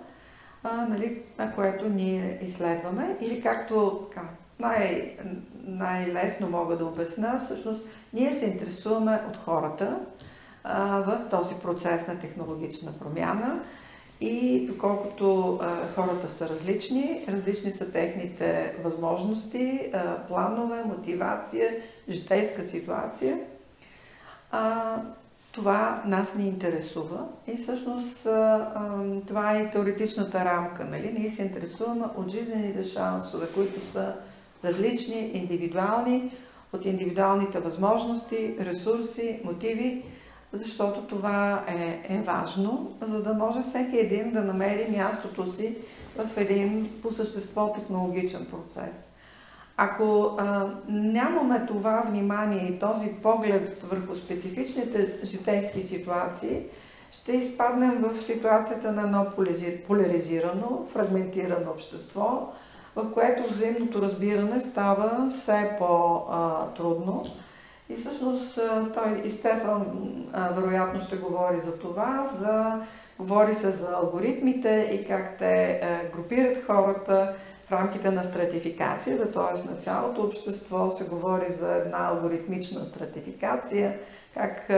а, 0.64 0.86
нали, 0.86 1.22
на 1.40 1.52
което 1.56 1.90
ние 1.90 2.40
изследваме. 2.42 3.18
Или 3.22 3.42
както 3.42 4.08
най- 4.60 5.18
най-лесно 5.64 6.50
мога 6.50 6.78
да 6.78 6.86
обясна, 6.86 7.42
всъщност 7.46 7.86
ние 8.14 8.34
се 8.34 8.46
интересуваме 8.46 9.22
от 9.30 9.38
хората, 9.38 10.00
в 11.06 11.22
този 11.30 11.56
процес 11.56 12.08
на 12.08 12.20
технологична 12.20 12.92
промяна. 13.00 13.60
И 14.22 14.66
доколкото 14.68 15.60
хората 15.96 16.30
са 16.30 16.50
различни, 16.50 17.26
различни 17.30 17.72
са 17.72 17.92
техните 17.92 18.76
възможности, 18.84 19.92
планове, 20.28 20.84
мотивация, 20.84 21.76
житейска 22.10 22.64
ситуация, 22.64 23.40
това 25.52 26.04
нас 26.06 26.36
ни 26.36 26.48
интересува 26.48 27.26
и 27.48 27.58
всъщност 27.58 28.28
това 29.28 29.52
е 29.58 29.72
теоретичната 29.72 30.46
рамка. 30.46 30.86
Нали? 30.86 31.16
Ние 31.20 31.30
се 31.30 31.42
интересуваме 31.42 32.06
от 32.18 32.30
жизнените 32.30 32.84
шансове, 32.84 33.48
които 33.54 33.86
са 33.86 34.14
различни, 34.64 35.32
индивидуални, 35.34 36.32
от 36.74 36.86
индивидуалните 36.86 37.60
възможности, 37.60 38.56
ресурси, 38.60 39.40
мотиви, 39.44 40.04
защото 40.54 41.02
това 41.02 41.64
е, 41.68 42.06
е 42.10 42.22
важно, 42.22 42.96
за 43.02 43.24
да 43.24 43.34
може 43.34 43.62
всеки 43.62 43.98
един 43.98 44.32
да 44.32 44.42
намери 44.42 44.98
мястото 44.98 45.50
си 45.50 45.76
в 46.18 46.38
един 46.38 46.90
по 47.02 47.12
същество 47.12 47.74
технологичен 47.74 48.46
процес. 48.46 49.10
Ако 49.78 50.36
а, 50.38 50.66
нямаме 50.88 51.66
това 51.68 52.04
внимание 52.08 52.68
и 52.68 52.80
този 52.80 53.08
поглед 53.24 53.84
върху 53.84 54.16
специфичните 54.16 55.20
житейски 55.24 55.82
ситуации, 55.82 56.66
ще 57.12 57.32
изпаднем 57.32 57.92
в 57.92 58.22
ситуацията 58.22 58.92
на 58.92 59.02
едно 59.02 59.26
поляризирано, 59.88 60.86
фрагментирано 60.90 61.72
общество, 61.72 62.54
в 62.96 63.12
което 63.14 63.54
взаимното 63.54 64.02
разбиране 64.02 64.60
става 64.60 65.30
все 65.30 65.76
по-трудно. 65.80 67.24
И 67.90 67.96
всъщност 67.96 68.60
той 68.94 69.22
и 69.26 69.32
Стефан 69.32 69.86
вероятно 70.52 71.02
ще 71.02 71.16
говори 71.16 71.60
за 71.60 71.80
това, 71.80 72.30
за, 72.40 72.82
говори 73.20 73.54
се 73.54 73.72
за 73.72 73.88
алгоритмите 74.04 74.90
и 74.94 75.08
как 75.08 75.38
те 75.38 75.82
групират 76.14 76.66
хората 76.66 77.34
рамките 77.74 78.12
на 78.12 78.24
стратификацията, 78.24 79.32
т.е. 79.32 79.72
на 79.72 79.78
цялото 79.78 80.22
общество 80.22 80.90
се 80.90 81.04
говори 81.04 81.50
за 81.50 81.76
една 81.76 82.08
алгоритмична 82.08 82.86
стратификация, 82.86 83.98
как, 84.34 84.70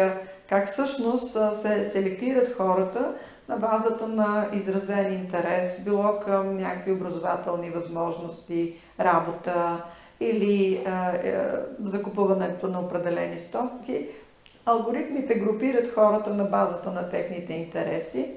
как 0.49 0.71
всъщност 0.71 1.37
се 1.61 1.89
селектират 1.89 2.55
хората 2.57 3.13
на 3.49 3.57
базата 3.57 4.07
на 4.07 4.49
изразен 4.53 5.13
интерес, 5.13 5.83
било 5.83 6.19
към 6.19 6.57
някакви 6.57 6.91
образователни 6.91 7.69
възможности, 7.69 8.75
работа, 8.99 9.83
или 10.19 10.83
а, 10.85 11.09
е, 11.09 11.45
закупуването 11.83 12.67
на 12.67 12.79
определени 12.79 13.37
стоки. 13.37 14.07
Алгоритмите 14.65 15.35
групират 15.35 15.93
хората 15.93 16.33
на 16.33 16.43
базата 16.43 16.91
на 16.91 17.09
техните 17.09 17.53
интереси 17.53 18.31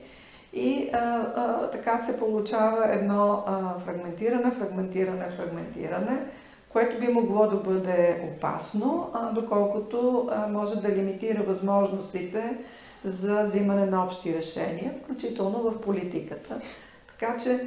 и 0.52 0.90
а, 0.92 0.98
а, 1.36 1.70
така 1.70 1.98
се 1.98 2.18
получава 2.18 2.94
едно 2.94 3.42
а, 3.46 3.78
фрагментиране, 3.78 4.50
фрагментиране, 4.50 5.30
фрагментиране, 5.30 6.18
което 6.68 7.00
би 7.00 7.08
могло 7.08 7.46
да 7.46 7.56
бъде 7.56 8.22
опасно, 8.24 9.10
а, 9.12 9.32
доколкото 9.32 10.28
а, 10.32 10.46
може 10.48 10.76
да 10.76 10.88
лимитира 10.88 11.42
възможностите 11.42 12.58
за 13.04 13.42
взимане 13.42 13.86
на 13.86 14.04
общи 14.04 14.34
решения, 14.34 14.94
включително 15.04 15.58
в 15.58 15.80
политиката. 15.80 16.60
Така 17.08 17.36
че 17.36 17.60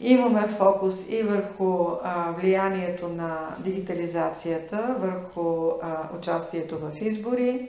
Имаме 0.00 0.48
фокус 0.48 1.08
и 1.08 1.22
върху 1.22 1.86
а, 2.02 2.32
влиянието 2.32 3.08
на 3.08 3.56
дигитализацията, 3.58 4.96
върху 4.98 5.70
а, 5.82 6.08
участието 6.18 6.78
в 6.78 6.90
избори. 7.00 7.68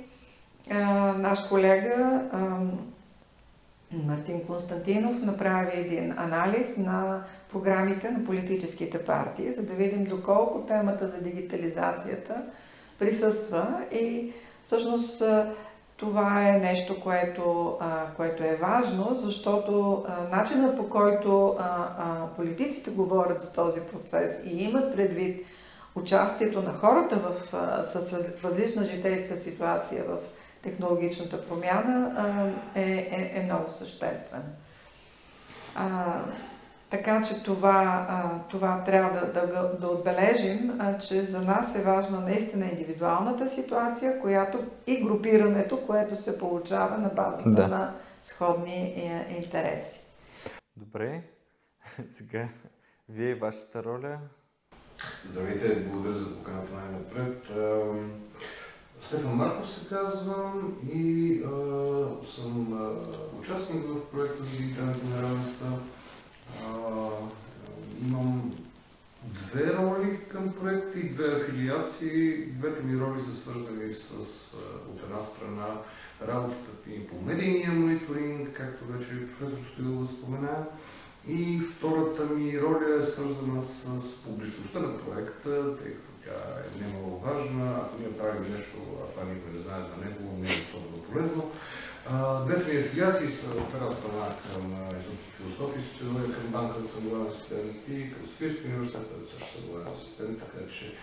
А, 0.72 1.14
наш 1.14 1.40
колега 1.40 2.22
а, 2.32 2.40
Мартин 3.92 4.46
Константинов 4.48 5.22
направи 5.22 5.80
един 5.80 6.12
анализ 6.18 6.78
на 6.78 7.24
програмите 7.52 8.12
на 8.12 8.26
политическите 8.26 9.06
партии, 9.06 9.52
за 9.52 9.64
да 9.64 9.74
видим 9.74 10.04
доколко 10.04 10.60
темата 10.60 11.08
за 11.08 11.22
дигитализацията 11.22 12.36
присъства. 13.00 13.82
И 13.92 14.34
всъщност 14.66 15.24
това 15.98 16.50
е 16.50 16.60
нещо, 16.60 17.02
което, 17.02 17.78
което 18.16 18.44
е 18.44 18.60
важно, 18.62 19.10
защото 19.14 20.06
начинът 20.32 20.78
по 20.78 20.90
който 20.90 21.58
политиците 22.36 22.92
говорят 22.92 23.42
за 23.42 23.54
този 23.54 23.82
процес 23.82 24.42
и 24.46 24.64
имат 24.64 24.96
предвид 24.96 25.46
участието 25.96 26.62
на 26.62 26.74
хората 26.74 27.16
в, 27.16 27.48
с 27.94 28.14
различна 28.44 28.84
житейска 28.84 29.36
ситуация 29.36 30.04
в 30.04 30.18
технологичната 30.62 31.48
промяна 31.48 32.54
е, 32.76 32.82
е, 32.82 33.32
е 33.40 33.44
много 33.44 33.72
съществен. 33.72 34.44
А, 35.76 36.22
така 36.90 37.22
че 37.22 37.44
това, 37.44 38.06
а, 38.10 38.40
това 38.50 38.84
трябва 38.84 39.20
да, 39.20 39.48
да, 39.48 39.78
да 39.80 39.88
отбележим, 39.88 40.80
а, 40.80 40.98
че 40.98 41.22
за 41.22 41.42
нас 41.42 41.76
е 41.76 41.82
важна 41.82 42.20
наистина 42.20 42.66
индивидуалната 42.66 43.50
ситуация, 43.50 44.20
която 44.20 44.64
и 44.88 45.04
групирането, 45.04 45.82
което 45.86 46.16
се 46.16 46.40
получава 46.40 46.98
на 46.98 47.10
базата 47.10 47.50
да. 47.50 47.68
на 47.68 47.94
сходни 48.22 48.82
е, 48.82 49.36
интереси. 49.38 50.06
Добре, 50.78 51.22
сега 52.12 52.50
вие 53.10 53.36
вашата 53.36 53.84
роля? 53.84 54.18
Здравейте, 55.26 55.76
благодаря 55.76 56.16
за 56.16 56.38
поканата 56.38 56.72
най-напред. 56.74 57.50
Стефан 59.02 59.32
Марков 59.32 59.72
се 59.72 59.90
казвам 59.90 60.78
и 60.94 61.34
а, 61.44 61.50
съм 62.26 62.74
а, 62.74 63.40
участник 63.40 63.84
в 63.86 64.12
проекта 64.12 64.44
за 64.44 64.50
дигиталните 64.50 65.06
неравенства. 65.06 65.68
имам 68.02 68.54
две 69.24 69.74
роли 69.74 70.20
към 70.32 70.54
проекта 70.54 71.00
и 71.00 71.10
две 71.10 71.36
афилиации. 71.36 72.46
Двете 72.46 72.84
ми 72.84 73.02
роли 73.02 73.22
са 73.22 73.34
свързани 73.34 73.94
с, 73.94 74.14
от 74.94 75.04
една 75.04 75.20
страна, 75.20 75.68
работата 76.28 76.72
ми 76.88 77.08
по 77.08 77.22
медийния 77.22 77.72
мониторинг, 77.72 78.50
както 78.58 78.86
вече 78.86 79.28
професор 79.28 79.60
Стоилова 79.74 80.08
спомена. 80.08 80.66
И 81.28 81.62
втората 81.78 82.26
ми 82.26 82.62
роля 82.62 83.00
е 83.00 83.04
свързана 83.04 83.64
с 83.64 84.24
публичността 84.24 84.80
на 84.80 84.98
проекта, 84.98 85.78
тъй 85.78 85.92
като 85.92 86.10
тя 86.24 86.60
е 86.60 86.84
немало 86.84 87.20
важна. 87.20 87.84
Правим 88.40 88.54
нещо, 88.54 88.78
а 89.04 89.12
това 89.12 89.24
никой 89.24 89.52
не 89.52 89.60
знае 89.60 89.82
за 89.82 90.06
него, 90.06 90.38
не 90.40 90.50
е 90.50 90.54
особено 90.54 91.04
полезно. 91.04 91.52
Двете 92.46 92.74
ми 92.74 92.80
афилиации 92.80 93.30
са 93.30 93.52
от 93.52 93.74
една 93.74 93.90
страна 93.90 94.36
към 94.54 94.64
Институт 94.96 95.20
философия, 95.38 95.82
философия, 95.84 96.36
към 96.36 96.52
банка 96.52 96.80
за 96.82 97.02
главен 97.02 97.28
асистент 97.28 97.76
и 97.90 98.14
към 98.14 98.28
Софийския 98.28 98.66
университет, 98.66 99.08
където 99.10 99.32
също 99.32 99.60
съм 99.60 99.70
главен 99.70 99.94
асистент, 99.94 100.40
така 100.40 100.68
че 100.72 100.94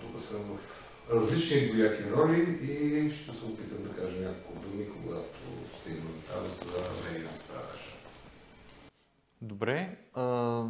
тук 0.00 0.20
съм 0.20 0.40
в 0.40 1.14
различни 1.14 1.72
двояки 1.72 2.10
роли 2.10 2.40
и 2.40 3.10
ще 3.12 3.32
се 3.32 3.44
опитам 3.44 3.82
да 3.82 4.02
кажа 4.02 4.20
няколко 4.20 4.68
думи, 4.68 4.86
когато 4.88 5.38
стигнем 5.80 6.22
там 6.28 6.44
за 6.44 7.04
медийна 7.04 7.36
стража. 7.36 7.90
Добре. 9.42 9.96
А, 10.14 10.62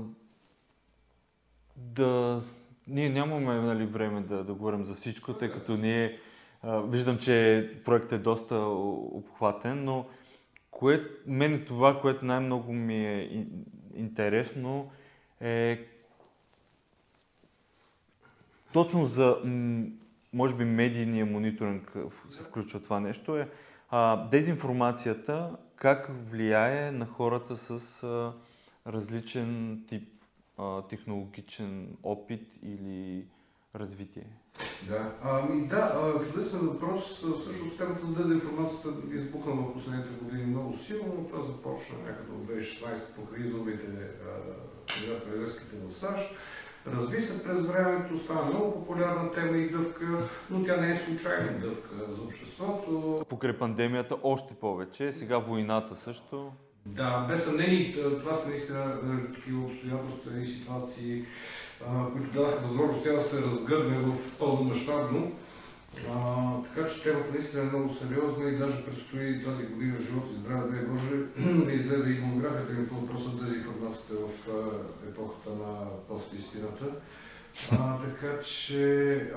да, 1.76 2.42
ние 2.88 3.10
нямаме 3.10 3.54
нали, 3.54 3.86
време 3.86 4.20
да, 4.20 4.44
да 4.44 4.54
говорим 4.54 4.84
за 4.84 4.94
всичко, 4.94 5.34
тъй 5.34 5.50
като 5.50 5.76
ние 5.76 6.18
а, 6.62 6.80
виждам, 6.80 7.18
че 7.18 7.70
проектът 7.84 8.12
е 8.12 8.22
доста 8.22 8.56
обхватен, 8.56 9.84
но 9.84 10.06
кое, 10.70 11.04
мен 11.26 11.64
това, 11.66 12.00
което 12.00 12.24
най-много 12.24 12.72
ми 12.72 13.06
е 13.06 13.46
интересно 13.94 14.90
е 15.40 15.86
точно 18.72 19.04
за, 19.04 19.36
може 20.32 20.54
би, 20.54 20.64
медийния 20.64 21.26
мониторинг 21.26 21.96
се 22.30 22.42
включва 22.42 22.80
това 22.80 23.00
нещо, 23.00 23.36
е 23.36 23.48
а, 23.90 24.28
дезинформацията 24.28 25.56
как 25.76 26.10
влияе 26.30 26.90
на 26.90 27.06
хората 27.06 27.56
с 27.56 28.02
а, 28.02 28.32
различен 28.86 29.80
тип 29.88 30.17
а, 30.58 30.82
технологичен 30.82 31.96
опит 32.02 32.48
или 32.62 33.26
развитие? 33.74 34.26
Да, 34.88 35.12
ами 35.22 35.66
да, 35.66 36.12
чудесен 36.32 36.58
въпрос. 36.58 37.04
Всъщност 37.40 37.78
темата 37.78 38.06
за 38.06 38.28
дезинформацията 38.28 38.88
избухна 39.14 39.52
в 39.52 39.72
последните 39.72 40.24
години 40.24 40.46
много 40.46 40.76
силно. 40.76 41.26
Това 41.30 41.42
започна 41.42 41.98
някъде 41.98 42.32
от 42.32 42.46
2016 42.46 43.14
покрай 43.16 43.40
изборите 43.40 43.86
кандидат-президентските 44.86 45.76
в 45.88 45.92
САЩ. 45.92 46.34
Разви 46.86 47.20
се 47.20 47.44
през 47.44 47.60
времето, 47.60 48.18
стана 48.18 48.42
много 48.42 48.72
популярна 48.72 49.32
тема 49.32 49.56
и 49.56 49.70
дъвка, 49.70 50.28
но 50.50 50.64
тя 50.64 50.76
не 50.76 50.90
е 50.90 50.94
случайна 50.94 51.58
дъвка 51.58 52.12
за 52.12 52.22
обществото. 52.22 53.20
Покрай 53.28 53.58
пандемията 53.58 54.16
още 54.22 54.54
повече, 54.54 55.12
сега 55.12 55.38
войната 55.38 55.96
също. 55.96 56.52
Да, 56.86 57.26
без 57.28 57.44
съмнение, 57.44 57.96
това 58.20 58.34
са 58.34 58.48
наистина 58.48 58.96
такива 59.34 59.64
обстоятелства 59.64 60.40
и 60.40 60.46
ситуации, 60.46 61.24
които 62.12 62.32
даваха 62.32 62.56
възможност 62.56 63.04
тя 63.04 63.12
да 63.12 63.22
се 63.22 63.42
разгърне 63.42 63.98
в 63.98 64.38
пълномащабно. 64.38 65.32
така 66.74 66.88
че 66.88 67.02
темата 67.02 67.32
наистина 67.32 67.62
е 67.62 67.66
много 67.66 67.94
сериозна 67.94 68.50
и 68.50 68.58
даже 68.58 68.84
предстои 68.84 69.44
тази 69.44 69.66
година 69.66 69.98
живот 69.98 70.24
и 70.32 70.40
здраве, 70.40 70.70
дай 70.70 70.84
Боже, 70.86 71.16
да 71.64 71.72
излезе 71.72 72.10
и 72.10 72.20
монографията 72.20 72.72
ми 72.72 72.88
по 72.88 72.94
въпроса 72.94 73.30
за 73.30 73.56
информацията 73.56 74.14
в 74.14 74.48
епохата 75.08 75.50
на 75.50 75.90
постистината. 76.08 76.84
така 78.00 78.40
че, 78.42 79.32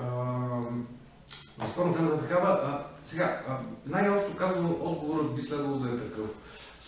безспорно 1.58 2.14
е 2.14 2.20
такава. 2.20 2.48
А, 2.48 2.86
сега, 3.04 3.42
най-общо 3.86 4.36
казано, 4.36 4.76
отговорът 4.80 5.34
би 5.34 5.42
следвало 5.42 5.78
да 5.78 5.88
е 5.88 5.98
такъв. 5.98 6.26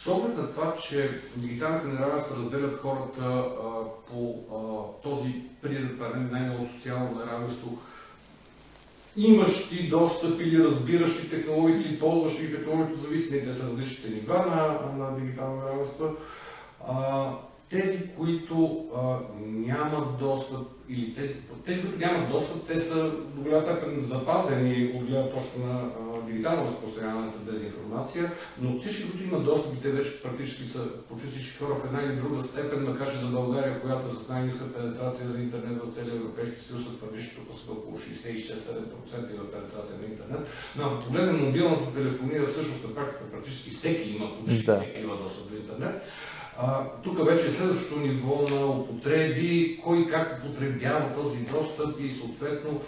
С 0.05 0.07
оглед 0.07 0.37
на 0.37 0.51
това, 0.51 0.75
че 0.77 1.21
дигиталните 1.37 1.87
неравенства 1.87 2.37
разделят 2.37 2.81
хората 2.81 3.23
а, 3.23 3.45
по 4.11 4.35
а, 4.53 5.03
този 5.03 5.35
признак, 5.63 5.93
това 5.93 6.09
най-ново 6.09 6.67
социално 6.67 7.19
неравенство, 7.19 7.79
имащи 9.17 9.89
достъп 9.89 10.41
или 10.41 10.65
разбиращи 10.65 11.31
технологиите 11.31 11.89
или 11.89 11.99
ползващи 11.99 12.53
технологиите, 12.53 13.01
зависими 13.01 13.45
те 13.45 13.55
са 13.55 13.67
различните 13.67 14.15
нива 14.15 14.37
на, 14.37 14.93
на 15.05 15.17
дигитални 15.21 15.63
неравенства, 15.63 16.11
тези, 17.71 18.11
които 18.17 18.85
а, 18.97 19.19
нямат 19.47 20.19
достъп, 20.19 20.69
или 20.89 21.15
тези, 21.15 21.35
тези, 21.65 21.81
които 21.83 21.99
нямат 21.99 22.31
достъп, 22.31 22.67
те 22.67 22.81
са 22.81 23.11
до 23.11 23.43
голяма 23.43 23.63
степен 23.63 24.01
запазени 24.01 24.93
от 24.95 25.07
гледна 25.07 25.31
точка 25.31 25.59
на 25.59 25.81
а, 25.81 26.14
дигитално 26.27 26.67
разпространяване 26.67 27.27
на 27.27 27.53
дезинформация, 27.53 28.33
но 28.61 28.79
всички, 28.79 29.11
които 29.11 29.25
имат 29.25 29.45
достъп, 29.45 29.73
те 29.83 29.91
вече 29.91 30.23
практически 30.23 30.65
са 30.65 30.89
почти 31.09 31.29
всички 31.29 31.59
хора 31.59 31.75
в 31.75 31.85
една 31.85 32.03
или 32.03 32.17
друга 32.17 32.45
степен, 32.45 32.85
макар 32.85 33.13
че 33.13 33.19
за 33.19 33.27
България, 33.27 33.81
която 33.81 34.09
е 34.09 34.25
с 34.25 34.29
най-ниска 34.29 34.73
пенетрация 34.73 35.29
на 35.29 35.39
интернет 35.43 35.83
в 35.83 35.95
целия 35.95 36.15
Европейски 36.15 36.65
съюз, 36.65 36.83
твърди, 36.99 37.25
че 37.25 37.37
тук 37.37 37.59
са 37.59 37.73
около 37.73 37.99
66-7% 37.99 39.37
на 39.39 39.51
пенетрация 39.51 39.97
на 40.01 40.07
интернет. 40.07 40.49
Но 40.77 40.85
ако 40.85 41.05
погледнем 41.05 41.45
мобилната 41.45 41.93
телефония, 41.95 42.47
всъщност 42.47 42.85
на 42.89 42.95
практика 42.95 43.31
практически 43.33 43.71
всеки 43.71 44.11
има, 44.11 44.39
почти 44.39 44.65
да. 44.65 44.81
всеки 44.81 45.01
има 45.01 45.17
достъп 45.17 45.51
до 45.51 45.57
интернет. 45.57 46.03
А, 46.59 46.91
тук 47.05 47.27
вече 47.27 47.47
е 47.47 47.51
следващото 47.51 48.01
ниво 48.01 48.45
на 48.51 48.67
употреби, 48.67 49.81
кой 49.85 50.07
как 50.07 50.41
употребява 50.45 51.15
този 51.15 51.39
достъп 51.39 52.01
и 52.01 52.11
съответно 52.11 52.81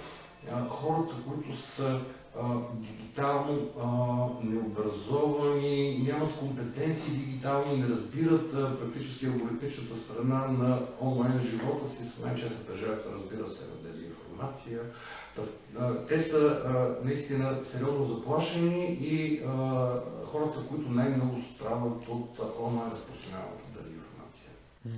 хората, 0.68 1.14
които 1.28 1.56
са 1.56 2.00
дигитално 2.74 3.68
необразовани, 4.42 6.04
нямат 6.08 6.38
компетенции 6.38 7.14
дигитални, 7.14 7.76
не 7.76 7.88
разбират 7.88 8.52
практически 8.52 9.26
алгоритмичната 9.26 9.96
страна 9.96 10.46
на 10.48 10.80
онлайн 11.00 11.38
живота 11.38 11.88
си, 11.88 12.04
с 12.04 12.24
най-честата 12.24 12.76
жертва, 12.78 13.10
разбира 13.14 13.48
се, 13.48 13.64
на 13.64 13.92
дезинформация. 13.92 14.80
Те 16.08 16.20
са 16.20 16.62
наистина 17.04 17.58
сериозно 17.62 18.04
заплашени 18.04 18.98
и 19.00 19.42
хората, 20.24 20.58
които 20.68 20.90
най-много 20.90 21.40
страдат 21.54 22.08
от 22.08 22.38
онлайн 22.60 22.90
разпространяването 22.90 23.66
на. 23.74 23.95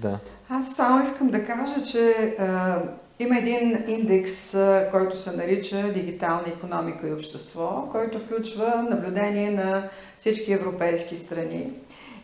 Да. 0.00 0.18
Аз 0.48 0.76
само 0.76 1.02
искам 1.02 1.28
да 1.28 1.44
кажа, 1.44 1.84
че 1.92 2.36
а, 2.38 2.78
има 3.18 3.38
един 3.38 3.84
индекс, 3.88 4.54
а, 4.54 4.88
който 4.90 5.22
се 5.22 5.32
нарича 5.32 5.92
Дигитална 5.94 6.44
економика 6.46 7.08
и 7.08 7.12
общество, 7.12 7.88
който 7.90 8.18
включва 8.18 8.86
наблюдение 8.90 9.50
на 9.50 9.88
всички 10.18 10.52
европейски 10.52 11.16
страни. 11.16 11.70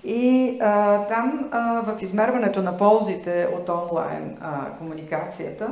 И 0.04 0.58
а, 0.60 1.06
там 1.06 1.48
а, 1.50 1.82
в 1.82 2.02
измерването 2.02 2.62
на 2.62 2.76
ползите 2.76 3.48
от 3.58 3.68
онлайн 3.68 4.36
а, 4.40 4.70
комуникацията, 4.78 5.68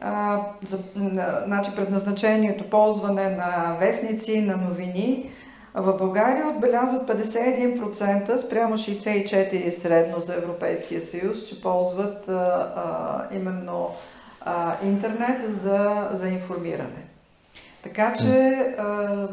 а, 0.00 0.40
за, 0.66 0.78
значи 1.46 1.70
предназначението 1.76 2.70
ползване 2.70 3.30
на 3.30 3.76
вестници, 3.80 4.40
на 4.40 4.56
новини, 4.56 5.30
в 5.74 5.96
България 5.98 6.48
отбелязват 6.48 7.08
51% 7.08 8.36
спрямо 8.36 8.76
64% 8.76 9.70
средно 9.70 10.20
за 10.20 10.34
Европейския 10.34 11.00
съюз, 11.00 11.44
че 11.44 11.62
ползват 11.62 12.28
а, 12.28 12.32
а, 12.32 13.36
именно 13.36 13.90
а, 14.40 14.76
интернет 14.84 15.42
за, 15.48 16.08
за 16.12 16.28
информиране. 16.28 17.04
Така 17.82 18.12
че 18.12 18.50
а, 18.78 19.28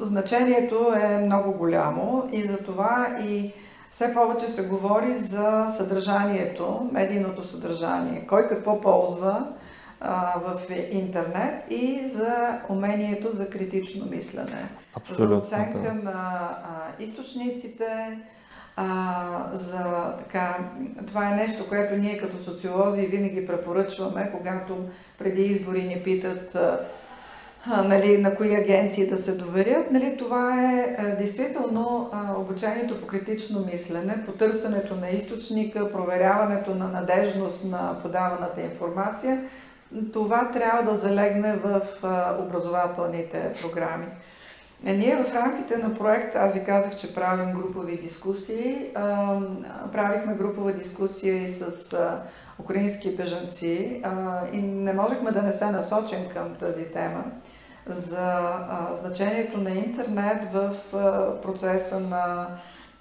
значението 0.00 0.92
е 1.02 1.18
много 1.18 1.52
голямо 1.52 2.28
и 2.32 2.42
за 2.42 2.58
това 2.58 3.18
и 3.24 3.52
все 3.90 4.14
повече 4.14 4.46
се 4.46 4.68
говори 4.68 5.14
за 5.14 5.66
съдържанието, 5.76 6.88
медийното 6.92 7.44
съдържание, 7.44 8.26
кой 8.28 8.48
какво 8.48 8.80
ползва, 8.80 9.46
в 10.36 10.60
интернет 10.90 11.64
и 11.70 12.08
за 12.08 12.60
умението 12.68 13.30
за 13.30 13.50
критично 13.50 14.06
мислене. 14.06 14.68
Абсолютно, 14.94 15.26
за 15.26 15.36
оценка 15.36 15.78
да. 15.78 15.94
на 15.94 16.50
източниците, 16.98 18.18
а, 18.76 19.50
за 19.52 20.14
така, 20.18 20.58
това 21.06 21.30
е 21.30 21.36
нещо, 21.36 21.68
което 21.68 21.94
ние 21.94 22.16
като 22.16 22.36
социолози 22.36 23.06
винаги 23.06 23.46
препоръчваме, 23.46 24.30
когато 24.36 24.76
преди 25.18 25.42
избори 25.42 25.82
ни 25.82 26.02
питат 26.04 26.54
а, 27.66 27.82
нали, 27.82 28.18
на 28.18 28.34
кои 28.34 28.54
агенции 28.54 29.06
да 29.06 29.16
се 29.16 29.32
доверят. 29.32 29.90
Нали, 29.90 30.16
това 30.16 30.72
е 30.72 30.96
а, 30.98 31.16
действително 31.16 32.10
а, 32.12 32.40
обучението 32.40 33.00
по 33.00 33.06
критично 33.06 33.66
мислене, 33.72 34.24
потърсенето 34.26 34.96
на 34.96 35.10
източника, 35.10 35.92
проверяването 35.92 36.74
на 36.74 36.88
надежност 36.88 37.64
на 37.64 37.98
подаваната 38.02 38.60
информация. 38.60 39.42
Това 40.12 40.50
трябва 40.52 40.90
да 40.90 40.98
залегне 40.98 41.56
в 41.56 41.80
образователните 42.40 43.52
програми. 43.62 44.06
Е, 44.84 44.92
ние 44.92 45.16
в 45.16 45.34
рамките 45.34 45.76
на 45.76 45.94
проекта, 45.94 46.38
аз 46.38 46.52
ви 46.52 46.64
казах, 46.64 46.96
че 46.96 47.14
правим 47.14 47.52
групови 47.52 47.96
дискусии. 47.96 48.86
Правихме 49.92 50.34
групова 50.34 50.72
дискусия 50.72 51.42
и 51.42 51.48
с 51.48 51.96
украински 52.58 53.16
бежанци 53.16 54.02
и 54.52 54.56
не 54.62 54.92
можехме 54.92 55.30
да 55.30 55.42
не 55.42 55.52
се 55.52 55.70
насочим 55.70 56.28
към 56.32 56.54
тази 56.54 56.84
тема 56.84 57.24
за 57.86 58.42
значението 59.00 59.58
на 59.58 59.70
интернет 59.70 60.44
в 60.52 60.74
процеса 61.42 62.00
на, 62.00 62.46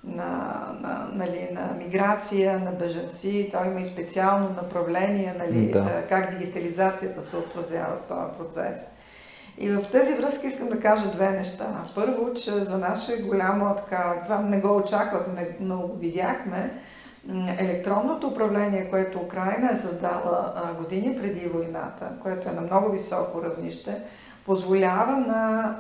на, 0.04 0.62
на, 0.82 1.10
нали, 1.14 1.50
на 1.52 1.74
миграция, 1.78 2.60
на 2.60 2.72
бежанци. 2.72 3.50
Той 3.54 3.68
има 3.68 3.82
и 3.82 3.86
специално 3.86 4.50
направление, 4.50 5.36
нали, 5.40 5.72
да. 5.72 6.04
как 6.10 6.38
дигитализацията 6.38 7.22
се 7.22 7.38
отразява 7.38 7.96
в 7.96 8.02
този 8.02 8.38
процес. 8.38 8.92
И 9.58 9.70
в 9.70 9.92
тези 9.92 10.14
връзки 10.14 10.48
искам 10.48 10.68
да 10.68 10.80
кажа 10.80 11.12
две 11.12 11.32
неща. 11.32 11.66
Първо, 11.96 12.34
че 12.34 12.52
за 12.52 12.78
наше 12.78 13.22
голямо, 13.22 13.76
така, 13.76 14.22
това 14.24 14.42
не 14.42 14.60
го 14.60 14.76
очаквахме, 14.76 15.50
но 15.60 15.78
го 15.78 15.96
видяхме, 15.96 16.72
електронното 17.58 18.28
управление, 18.28 18.90
което 18.90 19.20
Украина 19.20 19.72
е 19.72 19.76
създала 19.76 20.54
години 20.78 21.18
преди 21.22 21.48
войната, 21.48 22.10
което 22.24 22.50
е 22.50 22.52
на 22.52 22.62
много 22.62 22.92
високо 22.92 23.44
равнище, 23.44 23.98
позволява 24.46 25.18
на 25.18 25.76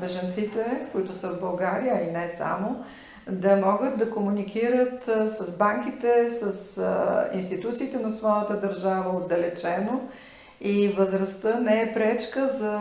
бежанците, 0.00 0.86
които 0.92 1.12
са 1.12 1.28
в 1.28 1.40
България 1.40 2.08
и 2.08 2.12
не 2.12 2.28
само, 2.28 2.84
да 3.30 3.56
могат 3.56 3.98
да 3.98 4.10
комуникират 4.10 5.04
с 5.26 5.56
банките, 5.58 6.28
с 6.28 6.82
институциите 7.34 7.98
на 7.98 8.10
своята 8.10 8.60
държава 8.60 9.16
отдалечено 9.16 10.00
и 10.60 10.88
възрастта 10.88 11.60
не 11.60 11.82
е 11.82 11.92
пречка 11.92 12.46
за 12.46 12.78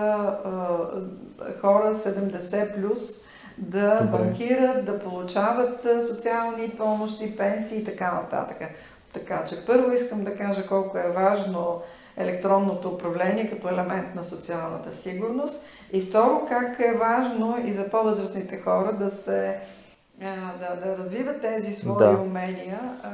хора 1.61 1.95
70 1.95 2.75
плюс 2.75 2.99
да 3.57 3.99
Добре. 4.01 4.17
банкират, 4.17 4.85
да 4.85 4.99
получават 4.99 5.87
социални 6.09 6.69
помощи, 6.69 7.37
пенсии 7.37 7.79
и 7.79 7.83
така 7.83 8.11
нататък. 8.11 8.57
Така 9.13 9.43
че 9.43 9.65
първо 9.65 9.91
искам 9.91 10.23
да 10.23 10.35
кажа 10.35 10.67
колко 10.67 10.97
е 10.97 11.11
важно 11.15 11.81
електронното 12.17 12.89
управление 12.89 13.49
като 13.49 13.69
елемент 13.69 14.15
на 14.15 14.23
социалната 14.23 14.95
сигурност 14.95 15.63
и 15.93 16.01
второ 16.01 16.45
как 16.47 16.79
е 16.79 16.97
важно 16.97 17.57
и 17.65 17.71
за 17.71 17.89
по-възрастните 17.89 18.57
хора 18.57 18.93
да 18.93 19.09
се 19.09 19.57
да, 20.59 20.75
да 20.85 20.97
развиват 20.97 21.41
тези 21.41 21.73
свои 21.73 21.97
да. 21.97 22.09
умения, 22.09 22.79
а, 23.03 23.09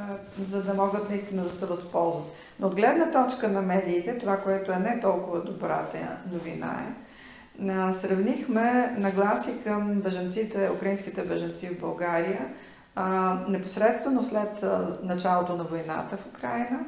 за 0.48 0.62
да 0.62 0.74
могат 0.74 1.10
наистина 1.10 1.42
да 1.42 1.50
се 1.50 1.66
възползват. 1.66 2.26
Но 2.60 2.66
от 2.66 2.74
гледна 2.74 3.10
точка 3.10 3.48
на 3.48 3.62
медиите, 3.62 4.18
това, 4.18 4.36
което 4.36 4.72
е 4.72 4.76
не 4.76 5.00
толкова 5.00 5.40
добрата 5.40 5.98
новина 6.32 6.86
е, 6.88 7.70
а, 7.70 7.92
сравнихме 7.92 8.94
нагласи 8.98 9.50
към 9.64 9.94
бежанците, 9.94 10.70
украинските 10.76 11.22
бежанци 11.22 11.68
в 11.68 11.80
България, 11.80 12.46
а, 12.94 13.36
непосредствено 13.48 14.22
след 14.22 14.62
а, 14.62 14.98
началото 15.02 15.56
на 15.56 15.64
войната 15.64 16.16
в 16.16 16.26
Украина, 16.26 16.80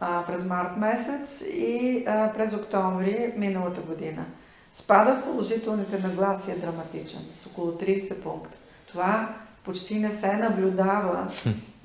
а, 0.00 0.24
през 0.26 0.44
март 0.44 0.76
месец 0.76 1.44
и 1.54 2.04
а, 2.06 2.32
през 2.32 2.52
октомври 2.52 3.32
миналата 3.36 3.80
година. 3.80 4.24
Спада 4.72 5.14
в 5.14 5.24
положителните 5.24 5.98
нагласи 5.98 6.50
е 6.50 6.56
драматичен, 6.56 7.20
с 7.38 7.46
около 7.46 7.72
30 7.72 8.22
пункта. 8.22 8.58
Това 8.88 9.34
почти 9.64 9.98
не 9.98 10.10
се 10.10 10.32
наблюдава 10.32 11.28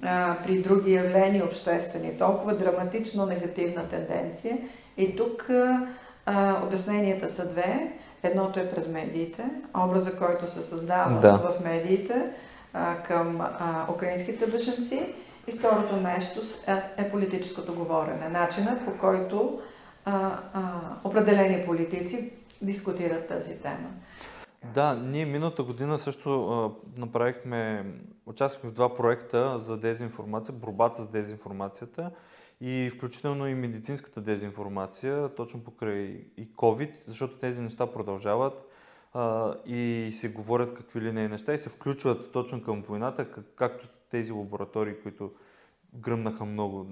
а, 0.03 0.35
при 0.43 0.61
други 0.61 0.93
явления 0.93 1.45
обществени. 1.45 2.17
Толкова 2.17 2.57
драматично 2.57 3.25
негативна 3.25 3.87
тенденция. 3.89 4.57
И 4.97 5.15
тук 5.15 5.49
а, 6.25 6.63
обясненията 6.63 7.29
са 7.29 7.49
две. 7.49 7.91
Едното 8.23 8.59
е 8.59 8.71
през 8.71 8.87
медиите, 8.87 9.43
образа, 9.77 10.17
който 10.17 10.51
се 10.51 10.61
създава 10.61 11.19
да. 11.19 11.37
в 11.37 11.63
медиите 11.63 12.23
а, 12.73 12.95
към 12.95 13.41
а, 13.41 13.85
украинските 13.93 14.47
беженци. 14.47 15.13
И 15.47 15.51
второто 15.51 15.95
нещо 15.95 16.39
е, 16.67 17.03
е 17.03 17.11
политическото 17.11 17.73
говорене. 17.73 18.29
Начинът 18.29 18.85
по 18.85 18.97
който 18.97 19.61
а, 20.05 20.39
а, 20.53 20.81
определени 21.03 21.65
политици 21.65 22.33
дискутират 22.61 23.27
тази 23.27 23.59
тема. 23.59 23.89
Да, 24.73 24.95
ние 24.95 25.25
миналата 25.25 25.63
година 25.63 25.99
също 25.99 26.49
а, 26.49 26.71
направихме, 26.99 27.85
участвахме 28.25 28.69
в 28.69 28.73
два 28.73 28.95
проекта 28.95 29.59
за 29.59 29.77
дезинформация, 29.77 30.55
борбата 30.55 31.01
с 31.01 31.07
дезинформацията 31.07 32.11
и 32.61 32.91
включително 32.95 33.47
и 33.47 33.53
медицинската 33.53 34.21
дезинформация, 34.21 35.29
точно 35.35 35.59
покрай 35.59 36.25
и 36.37 36.47
COVID, 36.55 36.91
защото 37.07 37.37
тези 37.37 37.61
неща 37.61 37.87
продължават 37.87 38.70
а, 39.13 39.55
и 39.65 40.09
се 40.11 40.29
говорят 40.29 40.73
какви 40.73 41.01
ли 41.01 41.11
не 41.11 41.27
неща 41.27 41.53
и 41.53 41.59
се 41.59 41.69
включват 41.69 42.31
точно 42.31 42.63
към 42.63 42.81
войната, 42.81 43.31
как, 43.31 43.45
както 43.55 43.87
тези 44.11 44.31
лаборатории, 44.31 45.01
които 45.03 45.31
гръмнаха 45.93 46.45
много. 46.45 46.87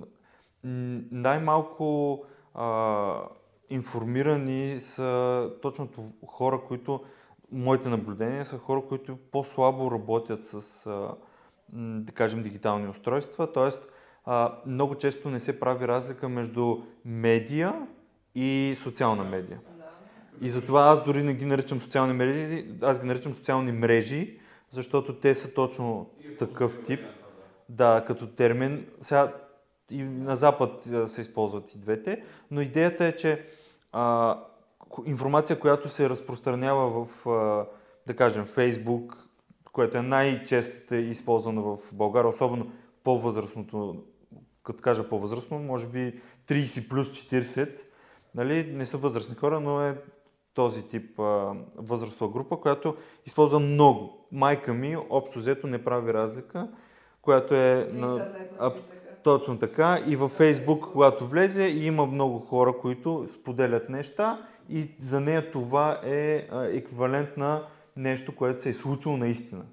Най-малко 1.11 2.19
а, 2.53 3.21
информирани 3.69 4.79
са 4.79 5.51
точно 5.61 5.89
хора, 6.27 6.61
които 6.67 7.03
моите 7.51 7.89
наблюдения 7.89 8.45
са 8.45 8.57
хора, 8.57 8.81
които 8.89 9.17
по-слабо 9.31 9.91
работят 9.91 10.45
с, 10.45 10.85
да 11.73 12.11
кажем, 12.11 12.43
дигитални 12.43 12.87
устройства, 12.87 13.51
т.е. 13.51 13.69
много 14.65 14.95
често 14.95 15.29
не 15.29 15.39
се 15.39 15.59
прави 15.59 15.87
разлика 15.87 16.29
между 16.29 16.77
медия 17.05 17.87
и 18.35 18.77
социална 18.83 19.23
медия. 19.23 19.59
И 20.41 20.49
затова 20.49 20.81
аз 20.81 21.03
дори 21.03 21.23
не 21.23 21.33
ги 21.33 21.45
наричам 21.45 21.81
социални 21.81 22.13
медии, 22.13 22.65
аз 22.81 22.99
ги 22.99 23.07
наричам 23.07 23.33
социални 23.33 23.71
мрежи, 23.71 24.39
защото 24.69 25.15
те 25.15 25.35
са 25.35 25.53
точно 25.53 26.09
такъв 26.39 26.83
тип. 26.83 26.99
Да, 27.69 28.03
като 28.07 28.27
термин. 28.27 28.85
Сега 29.01 29.33
и 29.91 30.03
на 30.03 30.35
Запад 30.35 30.83
се 31.07 31.21
използват 31.21 31.73
и 31.73 31.77
двете, 31.77 32.23
но 32.51 32.61
идеята 32.61 33.05
е, 33.05 33.15
че 33.15 33.45
а, 33.91 34.37
информация, 35.05 35.59
която 35.59 35.89
се 35.89 36.09
разпространява 36.09 37.05
в, 37.05 37.25
да 38.07 38.15
кажем, 38.15 38.45
Facebook, 38.45 39.15
което 39.71 39.97
е 39.97 40.01
най-често 40.01 40.95
използвано 40.95 41.63
в 41.63 41.77
България, 41.91 42.29
особено 42.29 42.71
по-възрастното, 43.03 44.03
като 44.63 44.81
кажа 44.81 45.09
по-възрастно, 45.09 45.59
може 45.59 45.87
би 45.87 46.21
30 46.47 46.89
плюс 46.89 47.11
40, 47.11 47.81
нали, 48.35 48.71
не 48.73 48.85
са 48.85 48.97
възрастни 48.97 49.35
хора, 49.35 49.59
но 49.59 49.81
е 49.81 49.97
този 50.59 50.81
тип 50.83 51.19
а, 51.19 51.53
възрастова 51.77 52.31
група, 52.31 52.57
която 52.57 52.95
използва 53.25 53.59
много. 53.59 54.27
Майка 54.31 54.73
ми, 54.73 54.97
общо 55.09 55.39
взето, 55.39 55.67
не 55.67 55.83
прави 55.83 56.13
разлика, 56.13 56.67
която 57.21 57.55
е 57.55 57.89
на... 57.93 58.31
А, 58.59 58.73
точно 59.23 59.59
така. 59.59 59.99
И 60.07 60.15
във 60.15 60.31
Фейсбук, 60.31 60.91
когато 60.93 61.27
влезе, 61.27 61.63
има 61.63 62.05
много 62.05 62.39
хора, 62.39 62.73
които 62.81 63.27
споделят 63.33 63.89
неща 63.89 64.47
и 64.69 64.91
за 64.99 65.19
нея 65.19 65.51
това 65.51 66.01
е 66.03 66.47
еквивалент 66.51 67.37
на 67.37 67.63
нещо, 67.95 68.35
което 68.35 68.63
се 68.63 68.69
е 68.69 68.73
случило 68.73 69.17
наистина. 69.17 69.63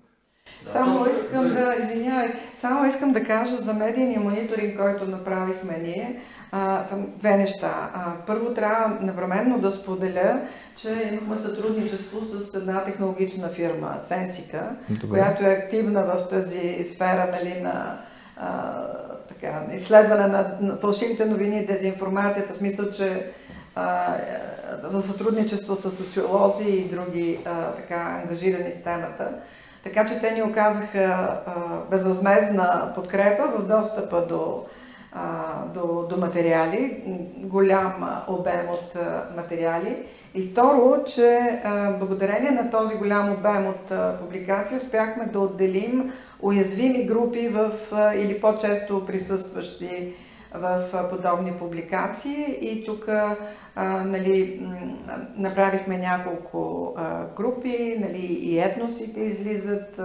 Само 0.67 1.07
искам 1.07 1.49
да, 1.49 1.75
извинявай, 1.83 2.29
само 2.59 2.87
искам 2.87 3.13
да 3.13 3.25
кажа 3.25 3.57
за 3.57 3.75
медийния 3.75 4.21
мониторинг, 4.21 4.81
който 4.81 5.07
направихме 5.07 5.79
ние, 5.83 6.21
а, 6.53 6.85
две 7.07 7.37
неща. 7.37 7.91
А, 7.95 8.13
първо 8.27 8.55
трябва 8.55 8.99
непременно 9.01 9.59
да 9.59 9.71
споделя, 9.71 10.41
че 10.77 11.11
имахме 11.13 11.37
сътрудничество 11.37 12.21
с 12.21 12.55
една 12.55 12.85
технологична 12.85 13.49
фирма, 13.49 13.97
Сенсика, 13.99 14.71
Добре. 14.89 15.09
която 15.09 15.45
е 15.45 15.53
активна 15.53 16.03
в 16.05 16.29
тази 16.29 16.85
сфера 16.85 17.29
нали, 17.33 17.61
на 17.61 17.99
а, 18.37 18.83
така, 19.29 19.63
изследване 19.75 20.27
на, 20.27 20.57
на 20.61 20.77
фалшивите 20.77 21.25
новини 21.25 21.59
и 21.59 21.67
дезинформацията, 21.67 22.53
в 22.53 22.57
смисъл, 22.57 22.91
че 22.91 23.31
в 24.83 25.01
сътрудничество 25.01 25.77
с 25.77 25.91
социолози 25.91 26.71
и 26.71 26.89
други 26.89 27.39
а, 27.45 27.73
така 27.73 28.21
ангажирани 28.23 28.73
с 28.73 28.83
темата. 28.83 29.29
Така 29.85 30.05
че 30.05 30.21
те 30.21 30.31
ни 30.31 30.43
оказаха 30.43 31.37
безвъзмезна 31.91 32.93
подкрепа 32.95 33.47
в 33.47 33.67
достъпа 33.67 34.27
до 34.27 34.65
до, 35.75 36.07
до 36.11 36.17
материали, 36.17 37.03
голям 37.37 38.23
обем 38.29 38.69
от 38.71 38.95
материали. 39.37 39.97
И 40.35 40.43
второ, 40.43 41.05
че 41.05 41.61
благодарение 41.99 42.51
на 42.51 42.71
този 42.71 42.97
голям 42.97 43.33
обем 43.33 43.67
от 43.67 44.19
публикации 44.21 44.77
успяхме 44.77 45.25
да 45.25 45.41
отделим 45.41 46.13
уязвими 46.41 47.05
групи 47.05 47.49
в, 47.49 47.71
или 48.17 48.41
по-често 48.41 49.07
присъстващи 49.07 50.15
в 50.61 51.09
подобни 51.11 51.53
публикации 51.53 52.59
и 52.61 52.85
тук 52.85 53.09
нали, 54.05 54.67
направихме 55.37 55.99
няколко 55.99 56.95
групи, 57.37 57.97
нали, 58.01 58.27
и 58.27 58.59
етносите 58.59 59.21
излизат, 59.21 60.01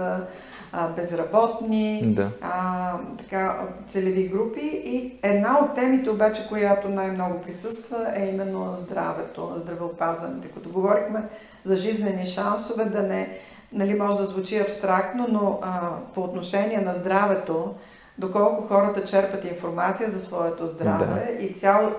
безработни, 0.96 2.02
да. 2.06 2.30
а, 2.40 2.94
така, 3.18 3.58
целеви 3.88 4.28
групи 4.28 4.82
и 4.84 5.18
една 5.22 5.58
от 5.58 5.74
темите 5.74 6.10
обаче, 6.10 6.48
която 6.48 6.88
най-много 6.88 7.40
присъства 7.40 8.06
е 8.16 8.28
именно 8.28 8.76
здравето, 8.76 9.52
здравеопазването. 9.56 10.48
Като 10.54 10.68
говорихме 10.70 11.22
за 11.64 11.76
жизнени 11.76 12.26
шансове, 12.26 12.84
да 12.84 13.02
не, 13.02 13.38
нали, 13.72 13.94
може 13.94 14.16
да 14.16 14.24
звучи 14.24 14.58
абстрактно, 14.58 15.26
но 15.30 15.58
а, 15.62 15.90
по 16.14 16.20
отношение 16.20 16.78
на 16.78 16.92
здравето, 16.92 17.74
доколко 18.18 18.62
хората 18.62 19.04
черпат 19.04 19.44
информация 19.44 20.10
за 20.10 20.20
своето 20.20 20.66
здраве 20.66 21.36
да. 21.38 21.44
и 21.44 21.52
цяло, 21.52 21.90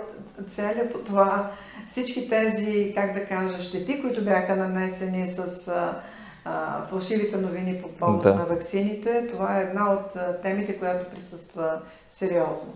целият 0.48 1.06
това, 1.06 1.52
всички 1.92 2.30
тези, 2.30 2.94
как 2.96 3.14
да 3.14 3.26
кажа, 3.26 3.62
щети, 3.62 4.02
които 4.02 4.26
бяха 4.26 4.56
нанесени 4.56 5.28
с 5.28 5.68
а, 5.68 6.02
а, 6.46 6.86
фалшивите 6.88 7.38
новини 7.38 7.82
по 7.82 7.90
повод 7.90 8.24
да. 8.24 8.36
на 8.36 8.46
ваксините, 8.46 9.28
това 9.28 9.60
е 9.60 9.64
една 9.64 9.94
от 9.94 10.16
а, 10.16 10.42
темите, 10.42 10.80
която 10.80 11.12
присъства 11.12 11.82
сериозно. 12.10 12.74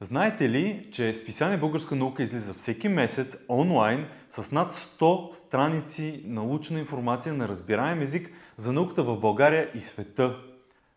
Знаете 0.00 0.48
ли, 0.48 0.88
че 0.92 1.14
списание 1.14 1.58
Българска 1.58 1.94
наука 1.94 2.22
излиза 2.22 2.54
всеки 2.54 2.88
месец 2.88 3.36
онлайн 3.48 4.06
с 4.30 4.52
над 4.52 4.74
100 4.74 5.34
страници 5.34 6.22
научна 6.26 6.78
информация 6.78 7.34
на 7.34 7.48
разбираем 7.48 8.02
език 8.02 8.30
за 8.56 8.72
науката 8.72 9.02
в 9.02 9.20
България 9.20 9.70
и 9.74 9.80
света? 9.80 10.36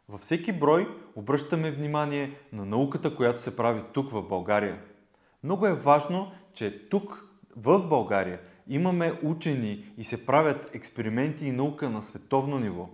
Във 0.09 0.21
всеки 0.21 0.51
брой 0.51 0.87
обръщаме 1.15 1.71
внимание 1.71 2.37
на 2.53 2.65
науката, 2.65 3.15
която 3.15 3.43
се 3.43 3.55
прави 3.55 3.81
тук 3.93 4.11
в 4.11 4.21
България. 4.21 4.81
Много 5.43 5.67
е 5.67 5.73
важно, 5.73 6.31
че 6.53 6.89
тук 6.89 7.29
в 7.55 7.79
България 7.79 8.39
имаме 8.67 9.19
учени 9.23 9.93
и 9.97 10.03
се 10.03 10.25
правят 10.25 10.75
експерименти 10.75 11.45
и 11.45 11.51
наука 11.51 11.89
на 11.89 12.01
световно 12.01 12.59
ниво. 12.59 12.89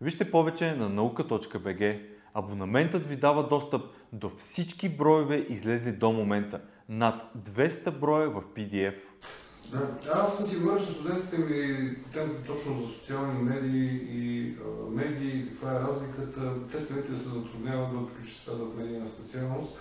Вижте 0.00 0.30
повече 0.30 0.74
на 0.74 0.90
nauka.bg. 0.90 2.06
Абонаментът 2.34 3.06
ви 3.06 3.16
дава 3.16 3.48
достъп 3.48 3.82
до 4.12 4.30
всички 4.38 4.88
броеве 4.88 5.46
излезли 5.48 5.92
до 5.92 6.12
момента. 6.12 6.60
Над 6.88 7.32
200 7.38 7.90
броя 7.90 8.30
в 8.30 8.42
PDF. 8.42 8.94
Да, 9.70 10.10
аз 10.12 10.36
съм 10.36 10.46
сигурен, 10.46 10.78
че 10.78 10.92
студентите 10.92 11.38
ми 11.38 11.90
темата 12.12 12.42
точно 12.46 12.80
за 12.80 12.92
социални 12.92 13.42
медии 13.42 14.00
и 14.10 14.54
а, 14.64 14.90
медии, 14.90 15.46
каква 15.48 15.70
е 15.76 15.80
разликата, 15.80 16.52
те 16.72 16.80
самите 16.80 17.16
се 17.16 17.28
затрудняват 17.28 17.92
да 17.92 18.06
включат 18.06 18.46
тази 18.46 18.62
медийна 18.78 19.06
специалност. 19.08 19.78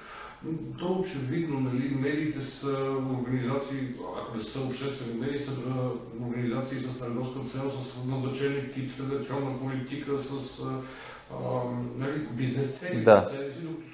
То 0.80 0.86
очевидно, 1.00 1.60
нали, 1.60 1.96
медиите 1.96 2.42
са 2.42 2.98
организации, 3.20 3.80
ако 4.18 4.38
не 4.38 4.44
са 4.44 4.62
обществени 4.62 5.20
медии, 5.20 5.40
са 5.40 5.52
организации 6.22 6.80
с 6.80 7.00
търговска 7.00 7.40
цел, 7.52 7.70
с 7.70 8.06
назначени 8.06 8.72
тип 8.72 8.92
селекционна 8.92 9.60
политика, 9.60 10.18
с 10.18 10.62
а, 11.32 11.46
нали, 11.98 12.28
бизнес 12.32 12.80
цели. 12.80 13.04
Да. 13.04 13.30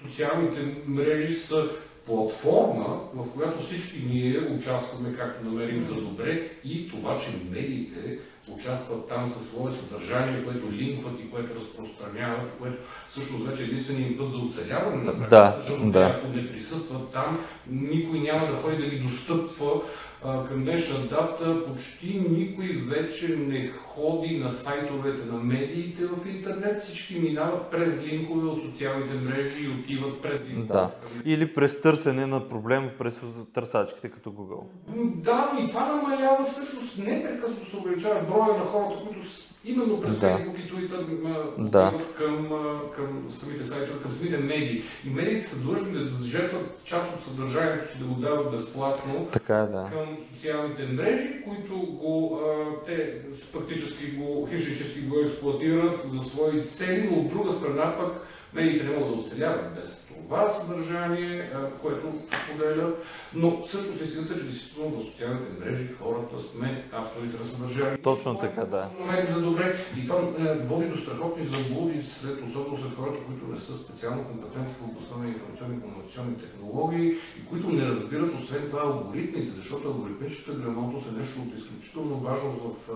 Социалните 0.06 0.76
мрежи 0.88 1.34
са 1.34 1.70
платформа, 2.06 3.00
в 3.14 3.34
която 3.34 3.64
всички 3.64 4.04
ние 4.10 4.40
участваме 4.40 5.18
както 5.18 5.46
намерим 5.46 5.84
за 5.84 5.96
добре 5.96 6.52
и 6.66 6.90
това, 6.90 7.20
че 7.20 7.52
медиите 7.52 8.20
участват 8.52 9.08
там 9.08 9.28
със 9.28 9.48
свое 9.48 9.72
съдържание, 9.72 10.44
което 10.44 10.72
линкват 10.72 11.20
и 11.20 11.32
което 11.32 11.56
разпространяват, 11.56 12.52
което 12.60 12.78
всъщност 13.10 13.48
вече 13.48 13.62
е 13.62 13.66
единственият 13.66 14.18
път 14.18 14.32
за 14.32 14.38
оцеляване 14.38 15.04
на 15.04 15.28
да, 15.28 15.58
защото 15.60 15.92
да. 15.92 16.00
ако 16.00 16.28
не 16.28 16.52
присъстват 16.52 17.12
там, 17.12 17.40
никой 17.70 18.20
няма 18.20 18.40
да 18.40 18.54
ходи 18.54 18.78
да 18.78 18.90
ги 18.90 19.00
достъпва 19.00 19.82
към 20.22 20.64
днешна 20.64 21.00
дата 21.00 21.66
почти 21.66 22.26
никой 22.30 22.68
вече 22.68 23.36
не 23.38 23.68
ходи 23.68 24.38
на 24.38 24.50
сайтовете 24.50 25.26
на 25.26 25.38
медиите 25.38 26.06
в 26.06 26.28
интернет, 26.28 26.80
всички 26.80 27.20
минават 27.20 27.72
през 27.72 28.06
линкове 28.08 28.48
от 28.48 28.62
социалните 28.62 29.14
мрежи 29.14 29.66
и 29.66 29.70
отиват 29.70 30.22
през 30.22 30.42
линкове. 30.50 30.68
Да. 30.68 30.92
Или 31.26 31.54
през 31.54 31.82
търсене 31.82 32.26
на 32.26 32.50
проблема 32.50 32.90
през 33.00 33.22
търсачките 33.54 34.10
като 34.10 34.32
Google. 34.32 34.64
Да, 35.16 35.52
но 35.54 35.66
и 35.66 35.70
това 35.70 35.96
намалява 35.96 36.44
всъщност 36.44 36.98
непрекъснато 36.98 37.70
се 37.70 37.76
увеличава 37.76 38.22
броя 38.36 38.58
на 38.58 38.66
хората, 38.66 39.04
които 39.06 39.28
именно 39.66 40.02
през 40.02 40.20
да. 40.20 40.28
Facebook 40.28 40.66
и 40.66 40.72
Twitter 40.72 41.70
да. 41.70 41.94
към, 42.18 42.50
към 42.96 43.26
самите 43.30 43.64
сайтове, 43.64 44.02
към 44.02 44.12
самите 44.12 44.38
медии. 44.38 44.84
И 45.06 45.10
медиите 45.10 45.48
са 45.48 45.62
длъжни 45.62 45.94
да 45.94 46.26
жертват 46.26 46.84
част 46.84 47.14
от 47.16 47.24
съдържанието 47.24 47.92
си, 47.92 48.00
да 48.00 48.06
го 48.06 48.14
дават 48.14 48.52
безплатно 48.52 49.28
така 49.32 49.58
е, 49.58 49.68
да. 49.68 49.90
към 49.92 50.18
социалните 50.34 50.86
мрежи, 50.86 51.44
които 51.48 51.78
го, 51.78 52.42
а, 52.46 52.86
те 52.86 53.22
фактически 53.52 54.12
го, 54.12 54.48
хищнически 54.52 55.02
го 55.02 55.20
експлуатират 55.20 56.00
за 56.06 56.30
свои 56.30 56.68
цели, 56.68 57.10
но 57.12 57.20
от 57.20 57.30
друга 57.30 57.52
страна 57.52 57.96
пък 57.98 58.28
медиите 58.56 58.84
не 58.84 58.98
могат 58.98 59.16
да 59.16 59.22
оцеляват 59.22 59.76
без 59.76 60.08
това 60.08 60.50
съдържание, 60.50 61.52
което 61.82 62.14
споделят, 62.44 63.04
но 63.34 63.62
всъщност 63.66 64.02
истината 64.02 64.34
е, 64.34 64.38
че 64.38 64.44
действително 64.44 65.00
в 65.00 65.04
социалните 65.04 65.52
мрежи 65.60 65.88
хората 66.00 66.40
сме 66.40 66.90
авторите 66.92 67.38
на 67.38 67.46
съдържание. 67.46 67.98
Точно 67.98 68.38
така, 68.38 68.66
да. 68.66 68.90
За 69.30 69.42
добре. 69.42 69.76
И 69.98 70.08
това 70.08 70.20
е, 70.20 70.58
води 70.58 70.86
до 70.86 70.98
страхотни 70.98 71.46
заблуди, 71.46 72.04
след, 72.04 72.44
особено 72.44 72.78
след 72.78 72.96
хората, 72.96 73.18
които 73.26 73.48
не 73.48 73.58
са 73.58 73.74
специално 73.74 74.24
компетентни 74.24 74.74
в 74.74 74.90
областта 74.90 75.16
на 75.18 75.28
информационни 75.28 75.78
и 75.78 75.82
комуникационни 75.82 76.38
технологии 76.38 77.08
и 77.40 77.46
които 77.50 77.70
не 77.70 77.86
разбират 77.86 78.40
освен 78.40 78.64
това 78.70 78.82
алгоритмите, 78.82 79.52
защото 79.56 79.88
алгоритмичната 79.88 80.60
грамотност 80.60 81.08
е 81.08 81.20
нещо 81.20 81.40
от 81.42 81.60
изключително 81.60 82.20
важно 82.20 82.52
в 82.52 82.92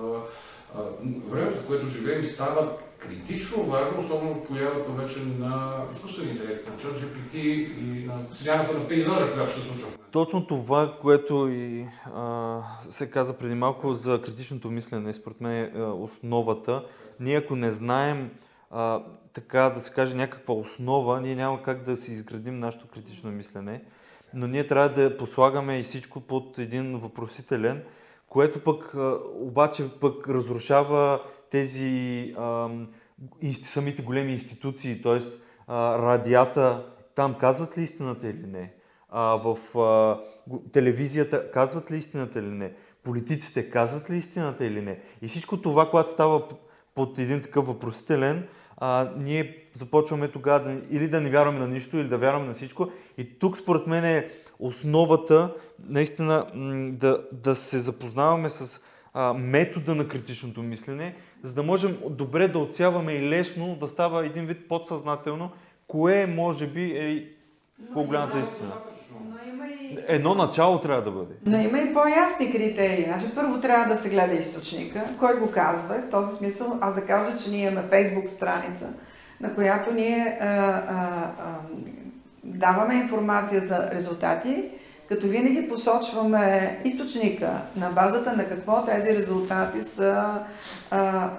времето, 1.30 1.62
в 1.62 1.68
което 1.68 1.88
живеем, 1.88 2.24
става 2.24 2.78
критично 3.00 3.64
важно, 3.64 4.00
особено 4.00 4.32
от 4.32 4.48
появата 4.48 4.92
вече 4.92 5.20
на 5.40 5.84
изкуствения 5.94 6.34
интелект, 6.34 6.68
на 6.68 6.74
ChatGPT 6.74 7.36
и 7.36 8.06
на 8.06 8.14
смяната 8.32 8.74
на 8.74 8.88
пейзажа, 8.88 9.34
която 9.34 9.52
се 9.52 9.62
случва. 9.62 9.88
Точно 10.12 10.48
това, 10.48 10.98
което 11.02 11.50
и 11.52 11.88
а, 12.16 12.62
се 12.90 13.10
каза 13.10 13.34
преди 13.38 13.56
малко 13.56 13.94
за 13.94 14.22
критичното 14.22 14.72
мислене, 14.72 15.14
според 15.14 15.42
мен 15.42 15.72
е 15.76 15.82
основата. 15.82 16.84
Ние 17.20 17.38
ако 17.38 17.56
не 17.56 17.72
знаем 17.72 18.32
а, 18.72 19.04
така 19.34 19.70
да 19.70 19.80
се 19.80 19.94
каже 19.94 20.16
някаква 20.16 20.54
основа, 20.54 21.22
ние 21.22 21.36
няма 21.36 21.64
как 21.64 21.84
да 21.84 21.98
си 21.98 22.12
изградим 22.12 22.60
нашето 22.60 22.88
критично 22.88 23.32
мислене, 23.32 23.82
но 24.34 24.48
ние 24.48 24.68
трябва 24.68 24.90
да 24.90 25.18
послагаме 25.18 25.80
и 25.80 25.84
всичко 25.84 26.20
под 26.20 26.58
един 26.58 26.98
въпросителен, 26.98 27.84
което 28.28 28.64
пък 28.64 28.96
обаче 29.36 29.84
пък 30.02 30.30
разрушава 30.30 31.22
тези 31.52 32.34
а, 32.38 32.70
самите 33.66 34.02
големи 34.02 34.32
институции, 34.32 35.02
т.е. 35.02 35.20
радията, 35.74 36.86
там 37.16 37.36
казват 37.40 37.78
ли 37.78 37.84
истината 37.84 38.28
или 38.28 38.48
не? 38.48 38.74
А, 39.10 39.22
в 39.22 39.80
а, 39.80 40.20
телевизията 40.72 41.52
казват 41.52 41.92
ли 41.92 41.98
истината 41.98 42.40
или 42.40 42.50
не? 42.50 42.74
Политиците 43.04 43.70
казват 43.70 44.10
ли 44.10 44.18
истината 44.18 44.66
или 44.66 44.82
не? 44.82 45.00
И 45.22 45.28
всичко 45.28 45.62
това, 45.62 45.90
когато 45.90 46.12
става 46.12 46.44
под 46.96 47.20
един 47.20 47.42
такъв 47.42 47.68
въпросителен, 47.68 48.48
а, 48.78 49.12
ние 49.18 49.66
започваме 49.76 50.28
тогава 50.28 50.60
да, 50.60 50.82
или 50.90 51.08
да 51.08 51.22
не 51.22 51.30
вярваме 51.30 51.60
на 51.60 51.68
нищо, 51.68 51.98
или 51.98 52.08
да 52.08 52.18
вярваме 52.18 52.48
на 52.48 52.54
всичко. 52.54 52.92
И 53.18 53.40
тук 53.40 53.58
според 53.58 53.88
мен 53.88 54.06
е 54.06 54.30
основата 54.60 55.56
наистина 55.90 56.46
да, 56.94 57.24
да 57.32 57.56
се 57.56 57.80
запознаваме 57.80 58.50
с 58.50 58.82
а, 59.14 59.34
метода 59.34 59.96
на 59.96 60.08
критичното 60.08 60.64
мислене, 60.64 61.16
за 61.44 61.54
да 61.54 61.64
можем 61.64 61.98
добре 62.10 62.48
да 62.48 62.60
отсяваме 62.60 63.14
и 63.14 63.30
лесно 63.30 63.76
да 63.76 63.88
става 63.88 64.26
един 64.26 64.46
вид 64.46 64.68
подсъзнателно, 64.68 65.52
кое 65.88 66.26
може 66.26 66.68
би 66.68 66.84
е 66.84 67.28
по-голямата 67.94 68.40
истина. 68.40 68.72
И... 69.82 69.98
Едно 70.08 70.36
начало 70.36 70.82
трябва 70.82 71.04
да 71.04 71.12
бъде. 71.12 71.34
Но 71.46 71.58
има 71.58 71.80
и 71.80 71.94
по-ясни 71.94 72.52
критерии. 72.52 73.04
Значи, 73.04 73.26
първо 73.36 73.62
трябва 73.62 73.96
да 73.96 74.02
се 74.02 74.10
гледа 74.10 74.34
източника. 74.34 75.04
Кой 75.20 75.40
го 75.40 75.52
казва? 75.52 76.02
В 76.02 76.10
този 76.10 76.38
смисъл 76.38 76.78
аз 76.82 76.96
да 76.96 77.06
кажа, 77.06 77.38
че 77.44 77.50
ние 77.50 77.68
имаме 77.68 77.88
фейсбук 77.88 78.30
страница, 78.30 78.94
на 79.42 79.56
която 79.56 79.94
ние 79.94 80.38
а, 80.42 80.46
а, 80.46 81.32
а, 81.40 81.60
даваме 82.44 82.96
информация 82.96 83.62
за 83.62 83.92
резултати, 83.92 84.70
като 85.10 85.28
винаги 85.28 85.68
посочваме 85.68 86.80
източника 86.86 87.52
на 87.76 87.90
базата 87.90 88.34
на 88.34 88.46
какво 88.46 88.86
тези 88.86 89.18
резултати 89.18 89.82
са 89.82 90.40
а, 90.92 91.00
а, 91.02 91.30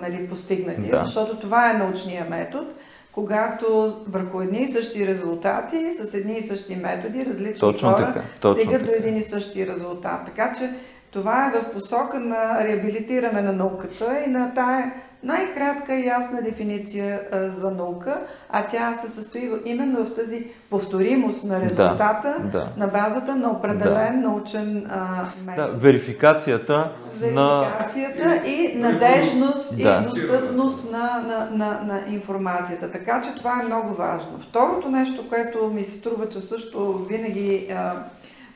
нали, 0.00 0.28
постигнати. 0.28 0.90
Да. 0.90 0.98
Защото 1.04 1.36
това 1.36 1.70
е 1.70 1.74
научния 1.74 2.26
метод. 2.30 2.66
когато 3.12 3.96
върху 4.08 4.40
едни 4.40 4.58
и 4.58 4.66
същи 4.66 5.06
резултати, 5.06 5.92
с 6.00 6.14
едни 6.14 6.36
и 6.36 6.42
същи 6.42 6.76
методи, 6.76 7.26
различни 7.26 7.60
Точно 7.60 7.88
хора 7.88 8.06
така, 8.06 8.22
точно 8.40 8.62
стигат 8.62 8.80
така. 8.80 8.92
до 8.92 8.98
един 8.98 9.16
и 9.16 9.22
същи 9.22 9.66
резултат. 9.66 10.24
Така 10.24 10.52
че 10.52 10.70
това 11.10 11.46
е 11.46 11.58
в 11.58 11.72
посока 11.72 12.20
на 12.20 12.64
реабилитиране 12.64 13.42
на 13.42 13.52
науката 13.52 14.22
и 14.26 14.30
на 14.30 14.54
тая 14.54 14.92
най-кратка 15.22 15.94
и 15.94 16.06
ясна 16.06 16.42
дефиниция 16.42 17.20
за 17.32 17.70
наука, 17.70 18.20
а 18.50 18.66
тя 18.66 18.94
се 18.94 19.08
състои 19.08 19.50
именно 19.64 20.04
в 20.04 20.14
тази 20.14 20.46
повторимост 20.70 21.44
на 21.44 21.60
резултата 21.60 22.36
да. 22.52 22.68
на 22.76 22.86
базата 22.86 23.36
на 23.36 23.50
определен 23.50 24.20
научен 24.20 24.86
а, 24.90 24.98
Да, 25.24 25.44
метод. 25.46 25.68
верификацията 25.78 26.92
на... 27.20 27.60
Верификацията 27.60 28.42
и 28.46 28.78
надежност 28.78 29.82
Да. 29.82 30.04
и 30.04 30.08
достъпност 30.08 30.92
на, 30.92 31.22
на, 31.26 31.48
на, 31.50 31.80
на 31.82 32.00
информацията. 32.14 32.90
Така 32.90 33.20
че 33.20 33.38
това 33.38 33.60
е 33.62 33.66
много 33.66 33.94
важно. 33.94 34.38
Второто 34.40 34.88
нещо, 34.88 35.28
което 35.28 35.70
ми 35.74 35.82
се 35.82 35.98
струва, 35.98 36.28
че 36.28 36.38
също 36.38 36.92
винаги 36.98 37.68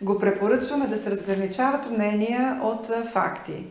го 0.03 0.19
препоръчваме, 0.19 0.87
да 0.87 0.97
се 0.97 1.11
разграничават 1.11 1.91
мнения 1.91 2.61
от 2.63 2.87
факти. 3.13 3.67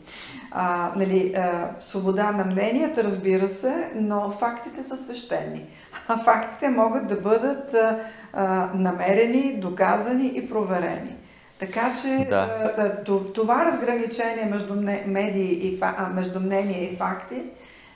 А, 0.51 0.91
нали, 0.95 1.33
а, 1.37 1.69
свобода 1.79 2.31
на 2.31 2.45
мненията, 2.45 3.03
разбира 3.03 3.47
се, 3.47 3.89
но 3.95 4.29
фактите 4.29 4.83
са 4.83 4.97
свещени. 4.97 5.65
А 6.07 6.17
фактите 6.17 6.69
могат 6.69 7.07
да 7.07 7.15
бъдат 7.15 7.73
а, 7.73 7.99
а, 8.33 8.69
намерени, 8.75 9.57
доказани 9.57 10.31
и 10.35 10.49
проверени. 10.49 11.15
Така 11.59 11.93
че 12.01 12.27
Да. 12.29 13.03
това 13.33 13.65
разграничение 13.65 14.45
между 14.45 14.75
медии 15.05 15.67
и 15.67 15.79
между 16.13 16.39
мнение 16.39 16.83
и 16.83 16.95
факти 16.95 17.43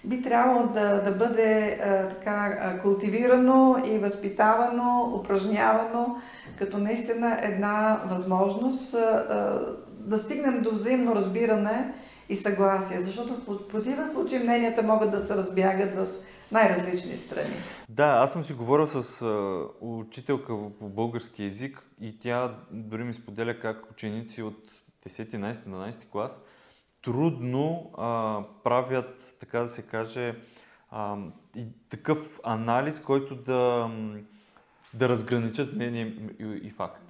би 0.04 0.22
трябвало 0.22 0.68
да, 0.68 1.02
да 1.02 1.12
бъде 1.12 1.80
а, 1.84 2.08
така 2.08 2.58
култивирано 2.82 3.84
и 3.86 3.98
възпитавано, 3.98 5.13
упражнявано, 5.20 6.18
като 6.60 6.78
наистина 6.78 7.39
една 7.41 8.04
възможност 8.06 8.91
да 9.89 10.17
стигнем 10.17 10.62
до 10.62 10.72
взаимно 10.72 11.15
разбиране 11.15 11.93
и 12.30 12.36
съгласие, 12.36 13.02
защото 13.02 13.34
в 13.34 13.67
противен 13.67 14.12
случай 14.13 14.39
мненията 14.39 14.84
могат 14.84 15.12
да 15.12 15.20
се 15.20 15.36
разбягат 15.36 15.96
в 15.96 16.08
най-различни 16.52 17.17
страни. 17.17 17.54
Да, 17.89 18.06
аз 18.06 18.34
съм 18.34 18.43
си 18.43 18.54
говорил 18.54 18.88
с 18.88 19.26
учителка 19.82 20.54
по 20.80 20.89
български 20.89 21.43
язик 21.43 21.84
и 22.02 22.20
тя 22.20 22.56
дори 22.72 23.04
ми 23.04 23.13
споделя 23.13 23.60
как 23.60 23.91
ученици 23.91 24.41
от 24.41 24.72
10, 25.08 25.36
11, 25.36 25.56
12 25.56 25.96
клас 26.12 26.32
трудно 27.08 27.91
а, 27.98 28.41
правят, 28.63 29.36
така 29.39 29.60
да 29.60 29.67
се 29.67 29.82
каже, 29.82 30.36
а, 30.91 31.17
такъв 31.89 32.39
анализ, 32.43 33.02
който 33.02 33.36
да, 33.36 33.89
да 34.98 35.10
разграничат 35.10 35.76
мнение 35.76 36.14
и, 36.40 36.44
и 36.64 36.70
факт. 36.70 37.02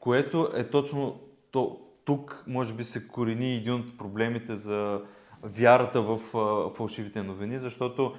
Което 0.00 0.50
е 0.54 0.64
точно 0.64 1.20
то, 1.50 1.80
тук, 2.04 2.44
може 2.46 2.74
би, 2.74 2.84
се 2.84 3.08
корени 3.08 3.54
един 3.54 3.74
от 3.74 3.98
проблемите 3.98 4.56
за 4.56 5.00
вярата 5.42 6.02
в 6.02 6.20
а, 6.36 6.74
фалшивите 6.76 7.22
новини, 7.22 7.58
защото 7.58 8.14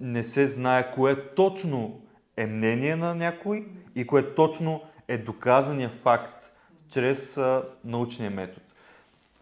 не 0.00 0.24
се 0.24 0.48
знае 0.48 0.92
кое 0.94 1.28
точно 1.34 2.00
е 2.36 2.46
мнение 2.46 2.96
на 2.96 3.14
някой 3.14 3.66
и 3.94 4.06
кое 4.06 4.34
точно 4.34 4.82
е 5.08 5.18
доказания 5.18 5.88
факт 5.88 6.50
чрез 6.88 7.36
а, 7.36 7.64
научния 7.84 8.30
метод. 8.30 8.60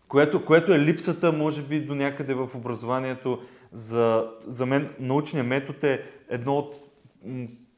Което, 0.08 0.44
което 0.44 0.74
е 0.74 0.78
липсата, 0.78 1.32
може 1.32 1.62
би, 1.62 1.80
до 1.80 1.94
някъде 1.94 2.34
в 2.34 2.50
образованието. 2.54 3.42
За, 3.72 4.30
за 4.46 4.66
мен 4.66 4.94
научният 5.00 5.46
метод 5.46 5.88
е 5.88 6.02
едно 6.28 6.56
от... 6.56 6.74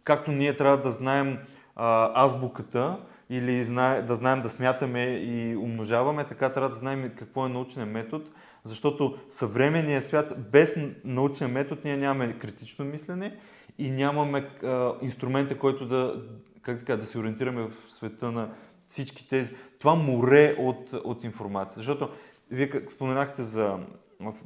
Както 0.04 0.32
ние 0.32 0.56
трябва 0.56 0.82
да 0.82 0.92
знаем 0.92 1.38
а, 1.76 2.24
азбуката 2.24 2.98
или 3.30 3.64
знае, 3.64 4.02
да 4.02 4.16
знаем 4.16 4.42
да 4.42 4.50
смятаме 4.50 5.04
и 5.04 5.56
умножаваме, 5.56 6.24
така 6.24 6.52
трябва 6.52 6.68
да 6.68 6.74
знаем 6.74 7.12
какво 7.18 7.46
е 7.46 7.48
научният 7.48 7.90
метод, 7.90 8.24
защото 8.64 9.18
съвременният 9.30 10.04
свят 10.04 10.50
без 10.50 10.76
научен 11.04 11.52
метод 11.52 11.80
ние 11.84 11.96
нямаме 11.96 12.38
критично 12.38 12.84
мислене 12.84 13.36
и 13.78 13.90
нямаме 13.90 14.50
а, 14.64 14.92
инструмента, 15.02 15.58
който 15.58 15.86
да, 15.86 16.22
как 16.62 16.78
така, 16.78 16.96
да 16.96 17.06
се 17.06 17.18
ориентираме 17.18 17.62
в 17.62 17.72
света 17.88 18.32
на 18.32 18.50
всички 18.86 19.28
тези, 19.28 19.50
това 19.80 19.94
море 19.94 20.56
от, 20.58 20.92
от 20.92 21.24
информация. 21.24 21.74
Защото 21.76 22.08
вие 22.50 22.70
споменахте 22.90 23.42
за 23.42 23.78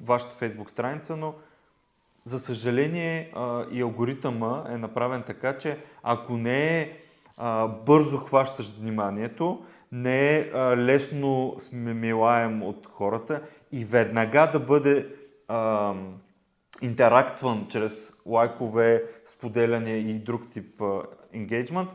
вашата 0.03 0.37
фейсбук 0.37 0.71
страница, 0.71 1.17
но 1.17 1.35
за 2.29 2.41
съжаление 2.41 3.31
а, 3.35 3.65
и 3.73 3.83
алгоритъма 3.83 4.65
е 4.69 4.77
направен 4.77 5.23
така, 5.27 5.59
че 5.59 5.79
ако 6.03 6.37
не 6.37 6.81
е 6.81 6.93
а, 7.37 7.69
бързо 7.69 8.17
хващащ 8.17 8.79
вниманието, 8.79 9.65
не 9.93 10.37
е 10.37 10.51
а, 10.55 10.77
лесно 10.77 11.57
смемилаем 11.59 12.63
от 12.63 12.87
хората 12.87 13.43
и 13.73 13.85
веднага 13.85 14.51
да 14.53 14.61
бъде 14.61 15.07
а, 15.49 15.95
интерактван 16.83 17.67
чрез 17.69 18.13
лайкове, 18.27 19.05
споделяне 19.27 19.91
и 19.91 20.15
друг 20.15 20.43
тип 20.51 20.81
engagement, 21.35 21.89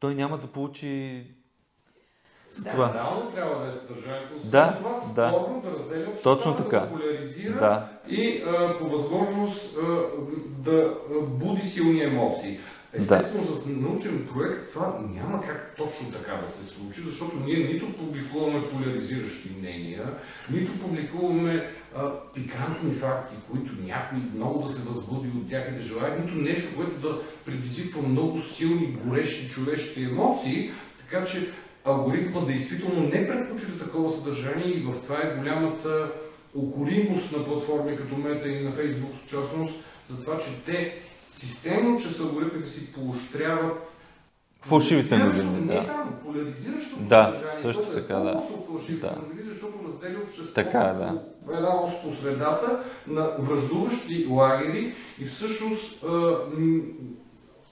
той 0.00 0.14
няма 0.14 0.38
да 0.38 0.46
получи 0.46 1.24
Да. 2.64 2.70
това. 2.70 2.88
Скандално 2.88 3.30
трябва 3.30 3.64
да 3.64 3.70
е 3.70 3.72
съдържанието. 3.72 4.34
Освен 4.36 4.50
Да, 4.50 4.76
това 4.78 4.90
да. 4.90 5.30
спорно 5.30 5.62
да 5.64 5.70
разделя 5.70 6.08
обществото, 6.08 6.36
Точно 6.36 6.52
да 6.52 6.64
така. 6.64 6.86
го 6.86 6.96
поляризира 6.98 7.54
Да. 7.60 7.88
и 8.08 8.42
а, 8.46 8.78
по 8.78 8.84
възможност 8.88 9.76
а, 9.78 10.02
да 10.58 10.94
буди 11.22 11.62
силни 11.62 12.02
емоции. 12.02 12.58
Естествено, 12.92 13.44
с 13.44 13.66
научен 13.66 14.28
проект 14.34 14.72
това 14.72 14.98
няма 15.14 15.42
как 15.46 15.74
точно 15.76 16.12
така 16.12 16.40
да 16.44 16.50
се 16.50 16.64
случи, 16.64 17.00
защото 17.00 17.36
ние 17.44 17.56
нито 17.56 17.92
публикуваме 17.92 18.68
поляризиращи 18.68 19.50
мнения, 19.58 20.04
нито 20.50 20.78
публикуваме 20.78 21.70
а, 21.96 22.10
пикантни 22.34 22.94
факти, 22.94 23.34
които 23.50 23.72
някой 23.86 24.18
много 24.34 24.62
да 24.62 24.72
се 24.72 24.88
възбуди 24.88 25.28
от 25.28 25.48
тях 25.50 25.68
и 25.68 25.74
да 25.76 25.82
желая, 25.82 26.18
нито 26.18 26.34
нещо, 26.34 26.76
което 26.76 27.08
да 27.08 27.20
предизвиква 27.44 28.02
много 28.02 28.40
силни, 28.42 28.98
горещи 29.04 29.50
човешки 29.50 30.02
емоции, 30.02 30.70
така 30.98 31.24
че 31.24 31.52
алгоритмът 31.88 32.46
действително 32.46 33.00
не 33.00 33.28
предпочита 33.28 33.78
такова 33.78 34.10
съдържание 34.10 34.66
и 34.66 34.82
в 34.82 35.02
това 35.02 35.16
е 35.16 35.36
голямата 35.38 36.12
укоримост 36.54 37.32
на 37.32 37.44
платформи 37.44 37.96
като 37.96 38.16
Мета 38.16 38.48
и 38.48 38.64
на 38.64 38.72
Фейсбук 38.72 39.10
в 39.14 39.30
частност, 39.30 39.74
за 40.10 40.24
това, 40.24 40.38
че 40.38 40.64
те 40.66 40.94
системно, 41.32 42.00
чрез 42.00 42.20
алгоритмите 42.20 42.68
си 42.68 42.92
поощряват 42.92 43.84
Фалшивите 44.62 45.18
новини, 45.18 45.60
Не 45.66 45.74
да. 45.74 45.82
само 45.82 46.12
поляризиращото 46.12 47.02
Да, 47.02 47.24
съдържание, 47.34 47.62
също 47.62 47.84
което 47.84 48.00
така, 48.00 48.14
е 48.14 48.22
да. 48.22 48.30
от 48.30 48.66
фалшивите 48.66 49.06
Да. 49.06 49.16
новини, 49.22 49.50
защото 49.50 49.74
разделя 49.86 50.18
обществото 50.22 50.54
Така 50.54 50.78
е, 50.78 50.94
да. 50.94 51.22
една 51.56 51.82
ос 51.82 52.02
по 52.02 52.12
средата 52.12 52.80
на 53.06 53.30
връждуващи 53.38 54.26
лагери 54.30 54.94
и 55.20 55.24
всъщност 55.24 56.04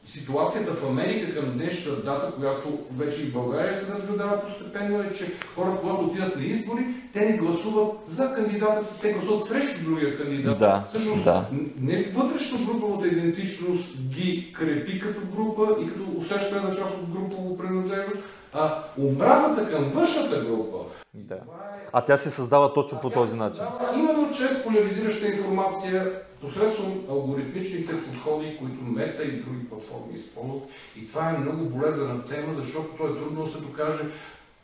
ситуацията 0.07 0.73
в 0.75 0.87
Америка 0.89 1.35
към 1.35 1.53
днешната 1.53 2.03
дата, 2.03 2.33
която 2.37 2.79
вече 2.97 3.23
и 3.23 3.25
в 3.27 3.33
България 3.33 3.77
се 3.77 3.93
наблюдава 3.93 4.43
постепенно, 4.43 5.03
е, 5.03 5.13
че 5.13 5.33
хората, 5.55 5.81
когато 5.81 6.05
отидат 6.05 6.37
на 6.37 6.45
избори, 6.45 6.87
те 7.13 7.21
не 7.21 7.37
гласуват 7.37 7.93
за 8.07 8.35
кандидата 8.35 8.85
си, 8.85 9.01
те 9.01 9.13
гласуват 9.13 9.45
срещу 9.45 9.85
другия 9.85 10.19
кандидат. 10.19 10.59
Да, 10.59 10.85
Всъщност, 10.89 11.25
да. 11.25 11.47
не 11.81 12.03
вътрешно 12.03 12.67
груповата 12.67 13.07
идентичност 13.07 13.97
ги 14.09 14.53
крепи 14.53 15.01
като 15.01 15.21
група 15.37 15.77
и 15.83 15.87
като 15.89 16.03
усещане 16.17 16.71
за 16.71 16.77
част 16.77 16.95
от 16.95 17.11
групово 17.11 17.59
принадлежност, 17.59 18.19
а 18.53 18.83
омразата 18.99 19.71
към 19.71 19.85
външната 19.85 20.45
група. 20.45 20.79
Да. 21.15 21.39
Това 21.41 21.76
е 21.76 21.76
А 21.93 22.01
тя 22.01 22.17
се 22.17 22.31
създава 22.31 22.75
точно 22.75 23.01
по 23.01 23.11
този 23.11 23.37
начин. 23.37 23.63
Именно 23.97 24.31
чрез 24.33 24.63
поляризираща 24.63 25.27
информация, 25.27 26.13
посредством 26.41 27.05
алгоритмичните 27.11 27.93
подходи, 28.03 28.57
които 28.59 28.83
Мета 28.83 29.23
и 29.25 29.41
други 29.41 29.69
платформи 29.69 30.15
използват. 30.15 30.63
И 30.97 31.07
това 31.07 31.31
е 31.31 31.39
много 31.39 31.65
болезнена 31.65 32.25
тема, 32.25 32.55
защото 32.57 32.89
то 32.97 33.07
е 33.07 33.19
трудно 33.19 33.45
да 33.45 33.51
се 33.51 33.59
докаже. 33.59 34.05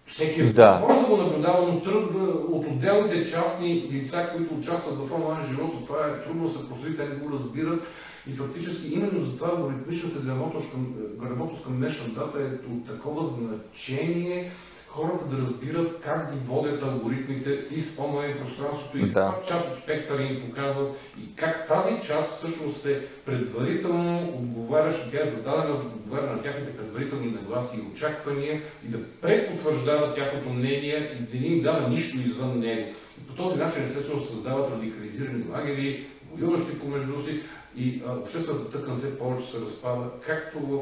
Всеки 0.06 0.52
Да. 0.52 0.82
може 0.88 1.00
да 1.00 1.06
го 1.06 1.16
наблюдава, 1.16 1.72
но 1.72 1.80
трудно 1.80 2.46
от 2.50 2.66
отделните 2.66 3.30
частни 3.30 3.88
лица, 3.92 4.30
които 4.36 4.54
участват 4.54 4.98
в 4.98 5.14
онлайн 5.14 5.46
живота, 5.48 5.86
това 5.86 6.06
е 6.06 6.24
трудно 6.24 6.44
да 6.44 6.50
се 6.50 6.68
проследи, 6.68 6.96
те 6.96 7.08
не 7.08 7.14
го 7.14 7.32
разбират. 7.32 7.82
И 8.30 8.32
фактически 8.32 8.94
именно 8.94 9.20
затова 9.20 9.48
алгоритмичната 9.48 10.18
грамотност 10.18 10.70
към, 10.70 10.94
грамотност 11.20 11.64
към 11.64 11.76
днешна 11.76 12.14
дата 12.14 12.38
е 12.38 12.72
от 12.72 12.86
такова 12.86 13.24
значение 13.24 14.50
хората 14.92 15.24
да 15.24 15.38
разбират 15.38 16.00
как 16.04 16.32
ги 16.32 16.38
водят 16.46 16.82
алгоритмите 16.82 17.66
и 17.70 17.80
с 17.80 18.02
онлайн 18.02 18.38
пространството 18.38 18.98
и 18.98 19.00
Да. 19.00 19.34
каква 19.34 19.42
част 19.48 19.72
от 19.72 19.78
спектъра 19.78 20.22
им 20.22 20.40
показват 20.40 20.96
и 21.22 21.34
как 21.36 21.68
тази 21.68 22.06
част 22.06 22.32
всъщност 22.32 22.86
е 22.86 23.06
предварително 23.26 24.28
отговаряща, 24.28 25.10
тя 25.10 25.22
е 25.22 25.30
зададена 25.30 25.66
да 25.66 25.74
отговаря 25.74 26.26
на 26.26 26.42
тяхните 26.42 26.76
предварителни 26.76 27.30
нагласи 27.30 27.76
и 27.76 27.92
очаквания 27.92 28.62
и 28.86 28.88
да 28.88 28.98
препотвърждава 29.20 30.14
тяхното 30.14 30.48
мнение 30.48 31.18
и 31.20 31.36
да 31.36 31.40
не 31.40 31.46
им 31.46 31.62
дава 31.62 31.88
нищо 31.88 32.16
извън 32.16 32.58
него. 32.58 32.90
И 33.20 33.26
по 33.26 33.34
този 33.34 33.58
начин 33.58 33.82
естествено 33.82 34.20
се 34.20 34.28
създават 34.28 34.72
радикализирани 34.72 35.44
лагери, 35.52 36.06
воюващи 36.32 36.80
помежду 36.80 37.22
си 37.22 37.42
и 37.76 38.02
а, 38.08 38.12
обществената 38.12 38.70
тъкан 38.70 38.96
все 38.96 39.18
повече 39.18 39.50
се 39.50 39.60
разпада, 39.60 40.04
както 40.26 40.58
в 40.58 40.78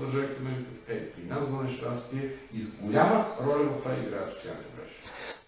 държавите 0.00 0.34
Америка, 0.40 0.70
така 0.86 0.98
и 0.98 1.12
при 1.12 1.34
нас 1.34 1.48
за 1.48 1.62
нещастие. 1.62 2.30
И 2.54 2.60
голяма 2.80 3.26
роля 3.46 3.64
в 3.64 3.82
това 3.82 3.92
играят 3.94 4.32
социалните 4.32 4.68
мрежи. 4.76 4.94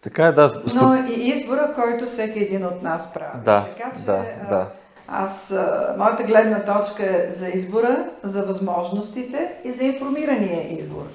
Така 0.01 0.27
е, 0.27 0.33
да. 0.33 0.63
Но 0.75 1.05
и 1.11 1.29
избора, 1.29 1.73
който 1.75 2.07
всеки 2.07 2.39
един 2.39 2.67
от 2.67 2.83
нас 2.83 3.15
прави. 3.15 3.45
Да, 3.45 3.67
така, 3.77 3.93
че, 3.97 4.05
да, 4.05 4.25
да. 4.49 4.71
Аз, 5.09 5.55
моята 5.99 6.23
гледна 6.23 6.65
точка 6.65 7.07
е 7.07 7.31
за 7.31 7.49
избора, 7.49 8.07
за 8.23 8.43
възможностите 8.43 9.55
и 9.65 9.73
за 9.73 9.85
информирания 9.85 10.79
избор. 10.79 11.07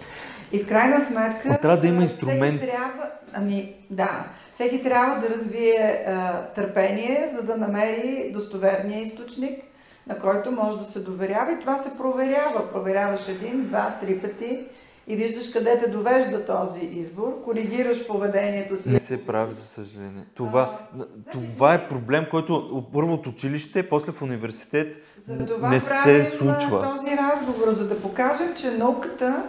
И 0.52 0.60
в 0.60 0.68
крайна 0.68 1.02
сметка. 1.02 1.50
Но 1.50 1.58
трябва 1.58 1.78
да 1.78 1.88
има 1.88 2.04
инструмент. 2.04 2.62
Всеки 2.62 2.72
трябва, 2.72 3.04
ами, 3.34 3.74
да, 3.90 4.26
всеки 4.54 4.84
трябва 4.84 5.22
да 5.22 5.36
развие 5.36 6.06
а, 6.08 6.42
търпение, 6.42 7.28
за 7.28 7.44
да 7.44 7.58
намери 7.58 8.30
достоверния 8.34 9.02
източник, 9.02 9.60
на 10.08 10.20
който 10.20 10.52
може 10.52 10.78
да 10.78 10.84
се 10.84 11.00
доверява. 11.00 11.52
И 11.52 11.60
това 11.60 11.78
се 11.78 11.98
проверява. 11.98 12.72
Проверяваш 12.72 13.28
един, 13.28 13.64
два, 13.64 13.98
три 14.02 14.20
пъти 14.20 14.60
и 15.08 15.16
виждаш 15.16 15.50
къде 15.50 15.80
те 15.80 15.90
довежда 15.90 16.46
този 16.46 16.86
избор, 16.86 17.42
коригираш 17.44 18.08
поведението 18.08 18.78
си. 18.78 18.92
Не 18.92 19.00
се 19.00 19.26
прави, 19.26 19.54
за 19.54 19.62
съжаление. 19.62 20.26
Това, 20.36 20.80
а, 21.00 21.06
това 21.32 21.74
е 21.74 21.88
проблем, 21.88 22.26
който 22.32 22.84
първо 22.94 23.14
от 23.14 23.28
училище, 23.28 23.90
после 23.90 24.12
в 24.12 24.22
университет 24.22 24.96
за 25.28 25.46
това 25.46 25.70
не 25.70 25.80
се 25.80 26.32
случва. 26.38 26.96
този 26.96 27.18
разговор, 27.18 27.70
за 27.70 27.88
да 27.88 28.02
покажем, 28.02 28.54
че 28.56 28.72
науката 28.72 29.44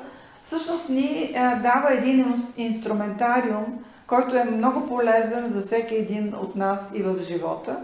всъщност 0.49 0.89
ни 0.89 1.35
а, 1.37 1.55
дава 1.55 1.93
един 1.93 2.35
инструментариум, 2.57 3.85
който 4.07 4.37
е 4.37 4.45
много 4.45 4.89
полезен 4.89 5.47
за 5.47 5.61
всеки 5.61 5.95
един 5.95 6.35
от 6.35 6.57
нас 6.57 6.89
и 6.95 7.03
в 7.03 7.23
живота. 7.23 7.77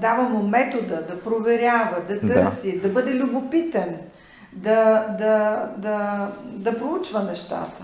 Дава 0.00 0.22
му 0.22 0.42
метода 0.42 1.02
да 1.02 1.20
проверява, 1.20 1.96
да 2.08 2.20
търси, 2.20 2.80
да, 2.80 2.88
да 2.88 2.94
бъде 2.94 3.14
любопитен 3.14 3.96
да, 4.52 5.06
да, 5.18 5.68
да, 5.76 6.28
да 6.44 6.78
проучва 6.78 7.22
нещата. 7.22 7.82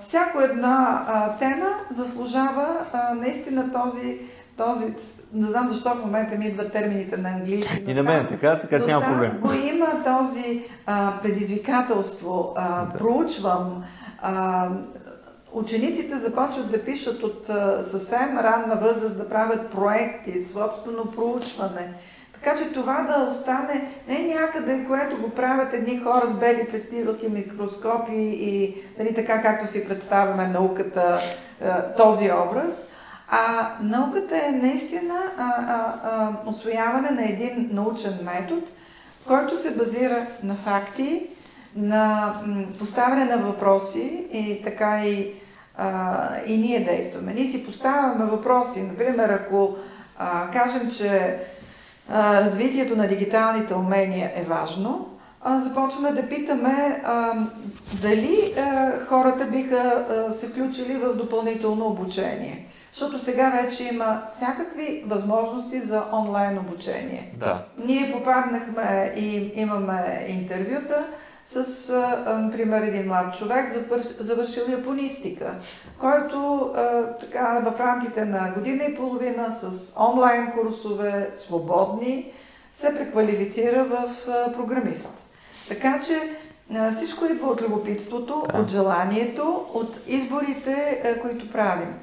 Всяко 0.00 0.40
една 0.40 1.04
тема 1.38 1.74
заслужава 1.90 2.76
наистина 3.14 3.72
този, 3.72 4.18
този, 4.56 4.94
не 5.36 5.46
знам 5.46 5.68
защо 5.68 5.90
в 5.90 6.04
момента 6.04 6.36
ми 6.36 6.46
идват 6.46 6.72
термините 6.72 7.16
на 7.16 7.28
английски. 7.28 7.84
И 7.86 7.94
на 7.94 8.02
мен, 8.02 8.26
така, 8.26 8.60
така 8.60 8.78
няма 8.78 9.06
проблем. 9.06 9.38
го 9.40 9.52
има 9.52 10.04
този 10.04 10.64
а, 10.86 11.12
предизвикателство, 11.22 12.52
а, 12.56 12.84
да. 12.84 12.98
проучвам, 12.98 13.84
а, 14.22 14.68
Учениците 15.52 16.16
започват 16.16 16.70
да 16.70 16.84
пишат 16.84 17.22
от 17.22 17.48
а, 17.48 17.82
съвсем 17.82 18.38
ранна 18.38 18.76
възраст, 18.76 19.18
да 19.18 19.28
правят 19.28 19.70
проекти, 19.70 20.40
собствено 20.40 21.10
проучване. 21.16 21.94
Така 22.32 22.56
че 22.56 22.72
това 22.72 23.02
да 23.02 23.30
остане 23.30 23.90
не 24.08 24.34
някъде, 24.34 24.84
което 24.84 25.16
го 25.16 25.30
правят 25.30 25.74
едни 25.74 25.98
хора 25.98 26.26
с 26.26 26.32
бели 26.32 26.68
престилки, 26.70 27.28
микроскопи 27.28 28.16
и 28.16 28.76
нали, 28.98 29.14
така 29.14 29.42
както 29.42 29.66
си 29.66 29.88
представяме 29.88 30.46
науката, 30.46 31.20
този 31.96 32.30
образ, 32.32 32.88
а 33.28 33.72
науката 33.80 34.36
е 34.46 34.50
наистина 34.50 35.14
а, 35.38 35.42
а, 35.42 35.94
а, 36.04 36.32
освояване 36.46 37.10
на 37.10 37.24
един 37.24 37.68
научен 37.72 38.18
метод, 38.24 38.62
който 39.26 39.56
се 39.56 39.70
базира 39.70 40.26
на 40.42 40.54
факти, 40.54 41.26
на 41.76 42.34
поставяне 42.78 43.24
на 43.24 43.36
въпроси 43.36 44.26
и 44.32 44.62
така 44.64 45.04
и, 45.04 45.32
а, 45.78 46.28
и 46.46 46.58
ние 46.58 46.84
действаме. 46.84 47.34
Ние 47.34 47.46
си 47.46 47.66
поставяме 47.66 48.24
въпроси. 48.24 48.82
Например, 48.82 49.28
ако 49.28 49.76
а, 50.18 50.50
кажем, 50.50 50.90
че 50.90 51.38
развитието 52.14 52.96
на 52.96 53.08
дигиталните 53.08 53.74
умения 53.74 54.32
е 54.34 54.42
важно, 54.42 55.08
започваме 55.56 56.12
да 56.12 56.28
питаме 56.28 57.02
а, 57.04 57.34
дали 58.02 58.54
а, 58.58 58.92
хората 59.04 59.44
биха 59.44 59.76
а, 59.76 60.32
се 60.32 60.48
включили 60.48 60.96
в 60.96 61.14
допълнително 61.14 61.86
обучение. 61.86 62.66
Защото 62.96 63.18
сега 63.18 63.50
вече 63.62 63.84
има 63.84 64.22
всякакви 64.26 65.04
възможности 65.06 65.80
за 65.80 66.02
онлайн 66.12 66.58
обучение. 66.58 67.32
Да. 67.38 67.64
Ние 67.84 68.12
попаднахме 68.12 69.14
и 69.16 69.52
имаме 69.54 70.26
интервюта 70.28 71.06
с, 71.44 71.92
например, 72.26 72.82
един 72.82 73.06
млад 73.06 73.38
човек, 73.38 73.72
завършил 74.20 74.62
японистика, 74.70 75.54
който 76.00 76.70
така, 77.20 77.62
в 77.64 77.80
рамките 77.80 78.24
на 78.24 78.50
година 78.54 78.84
и 78.84 78.94
половина 78.94 79.50
с 79.50 79.92
онлайн 80.00 80.52
курсове, 80.52 81.30
свободни, 81.32 82.32
се 82.72 82.94
преквалифицира 82.94 83.84
в 83.84 84.08
програмист. 84.52 85.24
Така 85.68 86.00
че 86.06 86.20
всичко 86.92 87.24
идва 87.24 87.48
от 87.48 87.62
любопитството, 87.62 88.46
да. 88.52 88.58
от 88.60 88.68
желанието, 88.68 89.66
от 89.74 89.96
изборите, 90.06 91.02
които 91.22 91.52
правим. 91.52 91.94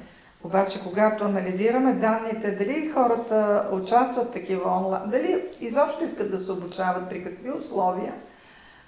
Обаче, 0.44 0.82
когато 0.82 1.24
анализираме 1.24 1.92
данните, 1.92 2.50
дали 2.50 2.90
хората 2.94 3.68
участват 3.72 4.32
такива 4.32 4.70
онлайн, 4.70 5.02
дали 5.10 5.44
изобщо 5.60 6.04
искат 6.04 6.30
да 6.30 6.38
се 6.38 6.52
обучават, 6.52 7.08
при 7.08 7.24
какви 7.24 7.50
условия, 7.50 8.12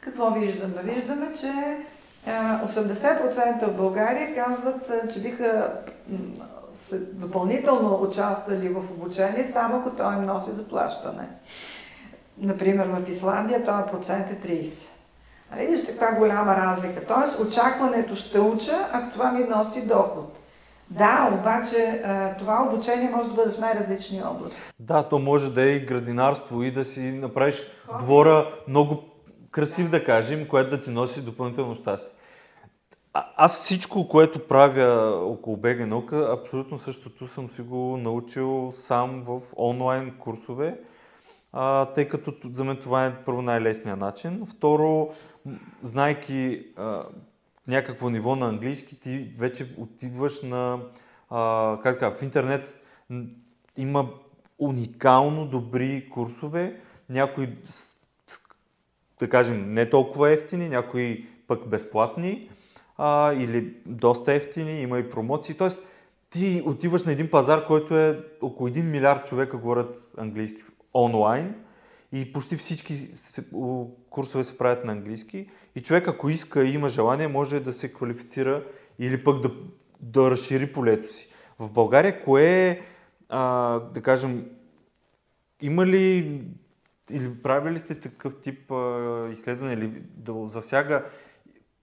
какво 0.00 0.30
виждаме? 0.30 0.82
Виждаме, 0.82 1.32
че 1.40 1.78
80% 2.26 3.66
в 3.66 3.76
България 3.76 4.34
казват, 4.34 4.92
че 5.12 5.20
биха 5.20 5.72
допълнително 7.12 8.02
участвали 8.02 8.68
в 8.68 8.90
обучение, 8.90 9.44
само 9.44 9.76
ако 9.76 9.90
той 9.90 10.14
им 10.14 10.24
носи 10.24 10.50
заплащане. 10.50 11.28
Например, 12.38 12.86
в 12.86 13.08
Исландия 13.08 13.64
този 13.64 13.82
процент 13.92 14.30
е 14.30 14.48
30. 14.48 14.88
Нали, 15.50 15.66
вижте 15.66 15.92
каква 15.92 16.12
голяма 16.12 16.56
разлика. 16.56 17.06
Тоест, 17.06 17.38
очакването 17.38 18.14
ще 18.14 18.40
уча, 18.40 18.88
ако 18.92 19.12
това 19.12 19.32
ми 19.32 19.44
носи 19.44 19.86
доход. 19.86 20.38
Да, 20.90 21.30
обаче 21.40 22.02
това 22.38 22.68
обучение 22.70 23.10
може 23.10 23.28
да 23.28 23.34
бъде 23.34 23.50
в 23.50 23.58
най-различни 23.58 24.22
области. 24.22 24.60
Да, 24.80 25.08
то 25.08 25.18
може 25.18 25.52
да 25.52 25.62
е 25.62 25.68
и 25.68 25.86
градинарство 25.86 26.62
и 26.62 26.70
да 26.70 26.84
си 26.84 27.00
направиш 27.00 27.62
двора 27.98 28.46
много 28.68 29.04
красив 29.50 29.90
да 29.90 30.04
кажем, 30.04 30.48
което 30.48 30.70
да 30.70 30.82
ти 30.82 30.90
носи 30.90 31.20
допълнително 31.20 31.74
щастие. 31.74 32.08
А, 33.12 33.26
аз 33.36 33.62
всичко, 33.62 34.08
което 34.08 34.46
правя 34.46 35.16
около 35.24 35.56
БГ 35.56 35.86
наука, 35.86 36.38
абсолютно 36.42 36.78
същото 36.78 37.28
съм 37.28 37.50
си 37.50 37.62
го 37.62 37.96
научил 37.96 38.72
сам 38.74 39.22
в 39.26 39.40
онлайн 39.56 40.14
курсове, 40.18 40.80
а, 41.52 41.84
тъй 41.84 42.08
като 42.08 42.34
за 42.52 42.64
мен 42.64 42.76
това 42.76 43.06
е 43.06 43.24
първо 43.24 43.42
най-лесният 43.42 43.98
начин. 43.98 44.46
Второ, 44.56 45.08
знайки 45.82 46.66
а, 46.76 47.02
някакво 47.68 48.10
ниво 48.10 48.36
на 48.36 48.48
английски, 48.48 49.00
ти 49.00 49.30
вече 49.38 49.74
отиваш 49.78 50.42
на, 50.42 50.78
а, 51.30 51.78
как 51.82 51.98
така, 51.98 52.16
в 52.16 52.22
интернет 52.22 52.80
има 53.76 54.10
уникално 54.58 55.46
добри 55.46 56.08
курсове, 56.10 56.80
някои 57.10 57.48
да 59.18 59.28
кажем, 59.28 59.72
не 59.72 59.90
толкова 59.90 60.30
ефтини, 60.30 60.68
някои 60.68 61.26
пък 61.46 61.68
безплатни 61.68 62.50
а, 62.98 63.32
или 63.32 63.74
доста 63.86 64.32
ефтини, 64.32 64.80
има 64.80 64.98
и 64.98 65.10
промоции. 65.10 65.54
Тоест, 65.54 65.78
ти 66.30 66.62
отиваш 66.66 67.04
на 67.04 67.12
един 67.12 67.30
пазар, 67.30 67.66
който 67.66 67.98
е 67.98 68.24
около 68.40 68.68
1 68.68 68.82
милиард 68.82 69.26
човека 69.26 69.56
говорят 69.56 70.12
английски 70.18 70.62
онлайн 70.94 71.54
и 72.12 72.32
почти 72.32 72.56
всички 72.56 73.08
курсове 74.10 74.44
се 74.44 74.58
правят 74.58 74.84
на 74.84 74.92
английски 74.92 75.48
и 75.76 75.82
човек 75.82 76.08
ако 76.08 76.28
иска 76.28 76.64
и 76.64 76.74
има 76.74 76.88
желание, 76.88 77.28
може 77.28 77.60
да 77.60 77.72
се 77.72 77.92
квалифицира 77.92 78.64
или 78.98 79.24
пък 79.24 79.40
да, 79.40 79.50
да 80.00 80.30
разшири 80.30 80.72
полето 80.72 81.12
си. 81.12 81.28
В 81.58 81.70
България 81.72 82.24
кое 82.24 82.68
е, 82.68 82.80
а, 83.28 83.78
да 83.80 84.02
кажем, 84.02 84.50
има 85.62 85.86
ли 85.86 86.42
или 87.10 87.42
правили 87.42 87.78
сте 87.78 88.00
такъв 88.00 88.40
тип 88.40 88.72
а, 88.72 89.28
изследване 89.32 89.72
или 89.72 90.02
да 90.16 90.48
засяга 90.48 91.04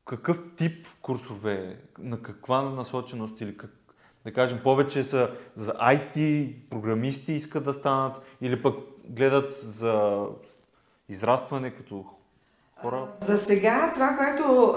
какъв 0.06 0.41
тип 0.58 0.88
курсове, 1.02 1.82
на 2.00 2.22
каква 2.22 2.62
насоченост 2.62 3.41
или 3.41 3.58
как, 3.58 3.96
да 4.26 4.34
кажем 4.34 4.60
повече 4.64 5.04
са 5.04 5.32
за 5.56 5.74
IT, 5.74 6.54
програмисти 6.70 7.34
искат 7.34 7.64
да 7.64 7.74
станат 7.74 8.38
или 8.41 8.62
пък 8.62 8.76
гледат 9.10 9.62
за 9.64 10.26
израстване 11.10 11.72
като 11.72 12.06
хора? 12.84 13.08
За 13.22 13.38
сега 13.38 13.92
това, 13.94 14.10
което... 14.18 14.76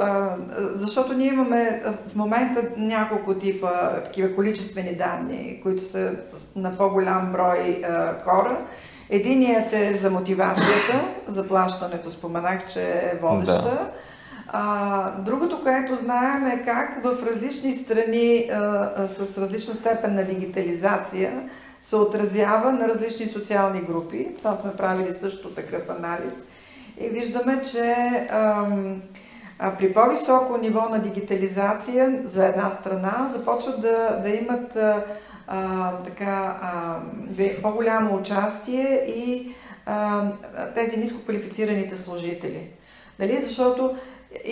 защото 0.75 1.15
ние 1.15 1.29
имаме 1.29 1.83
в 2.09 2.15
момента 2.15 2.63
няколко 2.77 3.35
типа 3.35 4.03
такива 4.05 4.35
количествени 4.35 4.95
данни, 4.95 5.61
които 5.63 5.83
са 5.83 6.13
на 6.57 6.77
по-голям 6.77 7.33
брой 7.33 7.83
хора. 8.25 8.59
Единият 9.11 9.73
е 9.73 9.95
за 9.95 10.11
мотивацията, 10.11 11.01
за 11.29 11.49
плащането, 11.49 12.11
споменах, 12.11 12.67
че 12.73 12.83
е 12.83 13.19
водеща. 13.23 13.63
Да. 13.63 13.91
А, 14.49 15.11
другото, 15.11 15.63
което 15.63 15.97
знаем 15.97 16.47
е 16.47 16.63
как 16.65 17.05
в 17.05 17.27
различни 17.27 17.73
страни 17.73 18.51
а, 18.53 18.57
а, 18.97 19.09
с 19.09 19.39
различна 19.39 19.75
степен 19.75 20.15
на 20.15 20.25
дигитализация 20.25 21.49
се 21.83 21.97
отразява 21.97 22.73
на 22.73 22.89
различни 22.89 23.27
социални 23.27 23.81
групи. 23.81 24.29
Това 24.39 24.57
сме 24.57 24.73
правили 24.73 25.13
също 25.13 25.51
такъв 25.51 25.91
анализ. 25.91 26.43
И 27.01 27.09
виждаме, 27.09 27.63
че 27.63 27.95
ам, 28.31 29.03
а 29.59 29.77
при 29.77 29.93
по-високо 29.93 30.59
ниво 30.59 30.89
на 30.89 30.99
дигитализация 30.99 32.21
за 32.25 32.47
една 32.47 32.71
страна 32.71 33.29
започват 33.33 33.81
да, 33.81 34.21
да 34.23 34.29
имат 34.29 34.77
а, 34.77 35.05
а, 35.47 35.93
така, 35.99 36.59
а, 36.63 36.97
по-голямо 37.63 38.17
участие 38.17 39.05
и 39.17 39.55
а, 39.87 40.25
тези 40.75 40.97
нискоквалифицираните 40.97 41.97
служители. 41.97 42.69
Нали? 43.19 43.41
Защото 43.43 43.97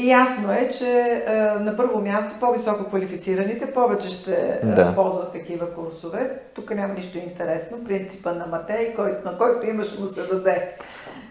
ясно 0.03 0.53
е, 0.53 0.69
че 0.69 1.25
а, 1.29 1.33
на 1.61 1.77
първо 1.77 2.01
място 2.01 2.35
по-високо 2.41 2.85
квалифицираните 2.85 3.73
повече 3.73 4.09
ще 4.09 4.61
да. 4.65 4.95
ползват 4.95 5.33
такива 5.33 5.75
курсове. 5.75 6.31
Тук 6.55 6.75
няма 6.75 6.95
нищо 6.95 7.19
интересно. 7.19 7.85
Принципа 7.85 8.33
на 8.33 8.47
Матей, 8.47 8.95
който, 8.95 9.31
на 9.31 9.39
който 9.39 9.67
имаш 9.67 9.99
му 9.99 10.07
се 10.07 10.23
даде. 10.23 10.69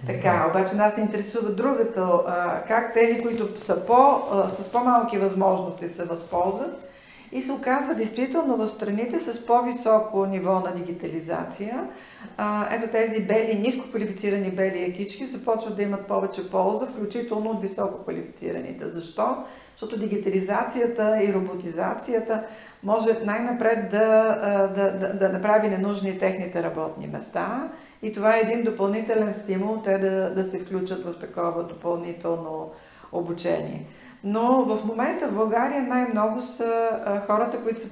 Така, 0.07 0.47
обаче 0.49 0.75
нас 0.75 0.97
не 0.97 1.03
интересува 1.03 1.51
другото, 1.51 2.23
а, 2.27 2.61
как 2.67 2.93
тези, 2.93 3.21
които 3.21 3.59
са 3.59 3.85
по, 3.85 4.21
с 4.49 4.71
по-малки 4.71 5.17
възможности 5.17 5.87
се 5.87 6.03
възползват 6.03 6.93
и 7.33 7.41
се 7.41 7.51
оказва 7.51 7.95
действително 7.95 8.57
в 8.57 8.67
страните 8.67 9.19
с 9.19 9.45
по-високо 9.45 10.25
ниво 10.25 10.59
на 10.59 10.73
дигитализация. 10.75 11.87
Ето 12.71 12.91
тези 12.91 13.23
бели, 13.23 13.59
ниско 13.59 13.89
квалифицирани 13.89 14.49
бели 14.49 14.83
екички 14.83 15.25
започват 15.25 15.75
да 15.75 15.83
имат 15.83 16.07
повече 16.07 16.49
полза, 16.51 16.85
включително 16.85 17.49
от 17.49 17.61
високо 17.61 18.03
квалифицираните. 18.03 18.91
Защо? 18.91 19.37
Защото 19.71 19.99
дигитализацията 19.99 21.19
и 21.23 21.33
роботизацията 21.33 22.43
може 22.83 23.09
най-напред 23.25 23.89
да, 23.89 24.37
да, 24.75 24.91
да, 24.91 25.13
да 25.13 25.29
направи 25.29 25.69
ненужни 25.69 26.19
техните 26.19 26.63
работни 26.63 27.07
места 27.07 27.69
и 28.03 28.11
това 28.11 28.37
е 28.37 28.39
един 28.39 28.63
допълнителен 28.63 29.33
стимул 29.33 29.81
те 29.83 29.97
да, 29.97 30.33
да 30.33 30.43
се 30.43 30.59
включат 30.59 31.03
в 31.05 31.19
такова 31.19 31.63
допълнително 31.63 32.71
обучение. 33.11 33.85
Но 34.23 34.65
в 34.65 34.85
момента 34.85 35.27
в 35.27 35.35
България 35.35 35.81
най-много 35.81 36.41
са 36.41 36.89
а, 37.05 37.19
хората, 37.21 37.63
които 37.63 37.79
се 37.79 37.91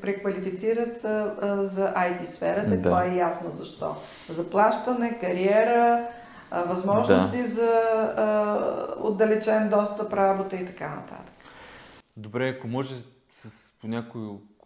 преквалифицират 0.00 1.04
а, 1.04 1.34
а, 1.40 1.62
за 1.62 1.94
IT 1.94 2.22
сферата. 2.22 2.76
Да. 2.76 2.82
Това 2.82 3.04
е 3.04 3.16
ясно 3.16 3.50
защо. 3.50 3.96
Заплащане, 4.28 5.18
кариера, 5.18 6.08
а, 6.50 6.62
възможности 6.62 7.38
да. 7.38 7.48
за 7.48 7.70
а, 8.16 8.86
отдалечен 9.00 9.68
достъп, 9.68 10.12
работа 10.12 10.56
и 10.56 10.66
така 10.66 10.88
нататък. 10.88 11.34
Добре, 12.16 12.48
ако 12.48 12.68
може 12.68 12.94
с, 12.94 13.72
по 13.80 13.88
някои 13.88 14.22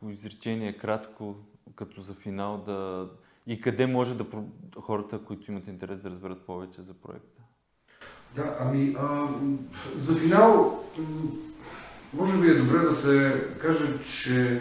изречение 0.09 0.79
кратко, 0.79 1.35
като 1.77 2.03
за 2.03 2.15
финал, 2.15 2.63
да, 2.67 3.07
и 3.47 3.61
къде 3.61 3.87
може 3.87 4.15
да 4.15 4.27
хората, 4.81 5.19
които 5.19 5.51
имат 5.51 5.67
интерес 5.67 6.01
да 6.01 6.11
разберат 6.11 6.47
повече 6.47 6.83
за 6.83 6.95
проекта? 6.95 7.43
Да, 8.37 8.57
ами 8.61 8.97
а, 8.99 9.29
за 9.97 10.17
финал, 10.17 10.85
може 12.13 12.41
би 12.41 12.49
е 12.49 12.55
добре 12.55 12.79
да 12.79 12.93
се 12.93 13.45
каже, 13.61 14.03
че 14.05 14.61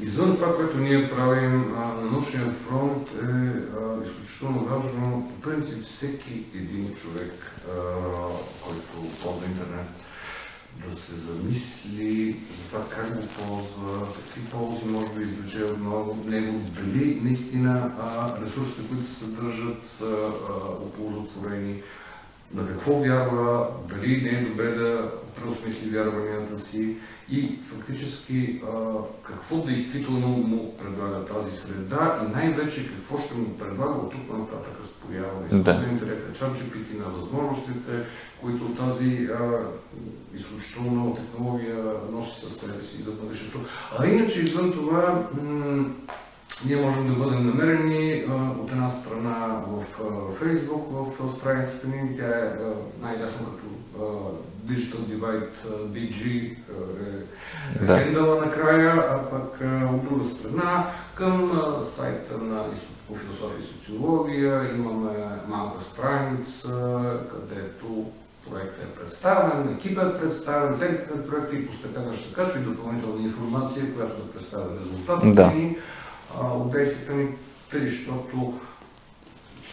извън 0.00 0.34
това, 0.34 0.56
което 0.56 0.78
ние 0.78 1.10
правим 1.10 1.74
а, 1.76 1.94
на 1.94 2.10
научния 2.10 2.50
фронт 2.50 3.08
е 3.08 3.24
а, 3.24 4.04
изключително 4.04 4.64
важно, 4.64 5.28
по 5.28 5.50
принцип 5.50 5.82
всеки 5.82 6.44
един 6.54 6.94
човек, 6.94 7.62
а, 7.68 7.72
който 8.64 9.18
ползва 9.22 9.46
интернет, 9.46 9.86
да 10.86 10.96
се 10.96 11.14
замисли 11.14 12.36
за 12.56 12.68
това 12.68 12.88
как 12.88 13.14
го 13.14 13.26
ползва, 13.26 14.06
какви 14.14 14.40
ползи 14.50 14.84
може 14.84 15.12
да 15.14 15.22
извлече 15.22 15.64
от 15.64 16.26
него, 16.26 16.60
дали 16.76 17.20
наистина 17.22 17.92
ресурсите, 18.42 18.88
които 18.88 19.04
се 19.06 19.14
съдържат, 19.14 19.84
са 19.84 20.30
оползотворени, 20.82 21.82
на 22.54 22.68
какво 22.68 23.00
вярва, 23.00 23.68
дали 23.88 24.22
не 24.22 24.30
е 24.30 24.44
добре 24.44 24.70
да 24.70 25.10
преосмисли 25.40 25.90
вярванията 25.90 26.58
си 26.58 26.96
и 27.30 27.58
фактически 27.70 28.62
какво 29.22 29.56
действително 29.56 30.28
му 30.28 30.76
предлага 30.76 31.24
тази 31.24 31.56
среда 31.56 32.20
и 32.26 32.32
най-вече 32.32 32.88
какво 32.88 33.18
ще 33.18 33.34
му 33.34 33.58
предлага 33.58 33.92
от 33.92 34.10
тук 34.10 34.38
нататък 34.38 34.84
с 34.84 34.88
поява 34.88 35.40
на 35.40 35.46
изкуствения 35.46 35.92
интелект, 35.92 36.40
на 36.42 36.98
на 36.98 37.04
възможностите, 37.04 37.92
които 38.40 38.64
тази 38.64 39.28
а, 39.40 39.58
изключително 40.34 40.90
нова 40.90 41.16
технология 41.16 41.76
носи 42.12 42.40
със 42.40 42.56
себе 42.56 42.82
си 42.82 43.02
за 43.02 43.10
бъдещето. 43.10 43.58
А 43.98 44.06
иначе 44.06 44.40
извън 44.40 44.72
това, 44.72 45.28
ние 46.66 46.76
можем 46.76 47.06
да 47.08 47.24
бъдем 47.24 47.46
намерени 47.46 48.24
от 48.62 48.70
една 48.70 48.90
страна 48.90 49.62
в 49.68 49.84
Фейсбук, 50.38 50.86
в 50.90 51.36
страницата 51.36 51.88
ни. 51.88 52.16
Тя 52.16 52.26
е 52.26 52.52
най-ясно 53.02 53.46
като 53.46 53.66
Digital 54.68 55.02
Divide 55.10 55.48
BG 55.92 56.52
е 57.82 57.84
да. 57.84 57.98
хендала 57.98 58.46
накрая, 58.46 59.04
а 59.10 59.30
пък 59.30 59.60
от 59.92 60.04
друга 60.08 60.24
страна 60.24 60.86
към 61.14 61.62
сайта 61.84 62.38
на 62.38 62.64
по 63.08 63.14
философия 63.14 63.60
и 63.60 63.66
социология 63.66 64.74
имаме 64.74 65.10
малка 65.48 65.84
страница, 65.84 66.68
където 67.30 68.10
проектът 68.50 68.84
е 68.84 69.00
представен, 69.00 69.74
екипът 69.74 70.14
е 70.14 70.20
представен, 70.20 70.78
целите 70.78 71.14
на 71.14 71.26
проекта 71.26 71.56
и 71.56 71.66
постепенно 71.66 72.12
ще 72.16 72.34
качва 72.34 72.60
и 72.60 72.62
допълнителна 72.62 73.22
информация, 73.22 73.94
която 73.94 74.22
да 74.22 74.32
представя 74.32 74.80
резултатите 74.80 75.42
да. 75.42 75.46
ни 75.46 75.76
от 76.40 76.70
действията 76.70 77.12
ми, 77.12 77.28
тъй, 77.70 77.86
защото 77.86 78.58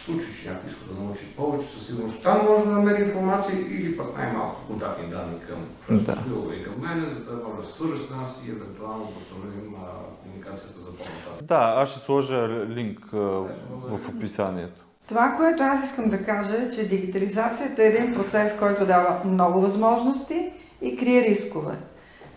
случай, 0.06 0.32
че 0.38 0.48
някой 0.50 0.70
иска 0.70 0.84
да 0.90 1.02
научи 1.02 1.26
повече, 1.36 1.66
със 1.68 1.86
сигурност 1.86 2.22
там 2.22 2.38
може 2.48 2.64
да 2.64 2.70
намери 2.70 3.02
информация 3.02 3.54
или 3.60 3.96
пък 3.96 4.16
най-малко 4.18 4.60
контактни 4.66 5.06
данни 5.14 5.38
към 5.48 5.58
Франско 5.80 6.52
и 6.58 6.62
към 6.62 6.74
мен, 6.78 7.00
за 7.14 7.20
да 7.30 7.42
може 7.44 7.66
да 7.66 7.74
свържа 7.74 7.98
с 8.06 8.10
нас 8.10 8.30
и 8.46 8.50
евентуално 8.50 9.04
да 9.04 9.18
установим 9.20 9.74
комуникацията 10.22 10.80
за 10.80 10.90
по-нататък. 10.98 11.46
Да, 11.52 11.74
аз 11.76 11.90
ще 11.90 12.00
сложа 12.00 12.48
линк 12.68 12.98
а, 13.12 13.16
в 13.16 14.08
описанието. 14.08 14.80
Това, 15.08 15.34
което 15.36 15.62
аз 15.62 15.84
искам 15.84 16.10
да 16.10 16.24
кажа 16.24 16.56
е, 16.56 16.70
че 16.70 16.88
дигитализацията 16.88 17.82
е 17.82 17.86
един 17.86 18.14
процес, 18.14 18.56
който 18.58 18.86
дава 18.86 19.20
много 19.24 19.60
възможности 19.60 20.52
и 20.82 20.96
крие 20.96 21.22
рискове. 21.22 21.74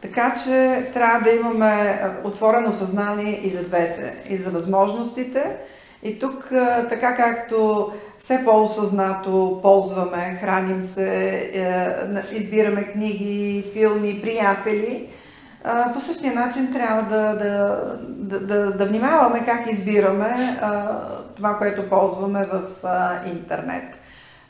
Така 0.02 0.36
че 0.44 0.86
трябва 0.94 1.20
да 1.20 1.30
имаме 1.30 2.02
отворено 2.24 2.72
съзнание 2.72 3.42
и 3.44 3.50
за 3.50 3.64
двете, 3.64 4.16
и 4.30 4.38
за 4.38 4.50
възможностите. 4.52 5.58
И 6.04 6.20
тук, 6.20 6.50
така 6.90 7.16
както 7.16 7.92
все 8.20 8.42
по-осъзнато 8.46 9.60
ползваме, 9.62 10.38
храним 10.42 10.82
се, 10.82 11.30
е, 11.54 12.36
избираме 12.36 12.84
книги, 12.84 13.66
филми, 13.74 14.22
приятели, 14.22 15.10
по 15.94 16.00
същия 16.00 16.34
начин 16.34 16.74
трябва 16.74 17.02
да, 17.02 17.36
да, 17.36 17.84
да, 18.08 18.40
да, 18.40 18.72
да 18.72 18.86
внимаваме 18.86 19.46
как 19.46 19.72
избираме 19.72 20.60
това, 21.36 21.58
което 21.58 21.90
ползваме 21.90 22.46
в 22.46 22.62
интернет 23.34 23.96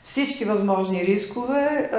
всички 0.02 0.44
възможни 0.44 1.06
рискове 1.06 1.90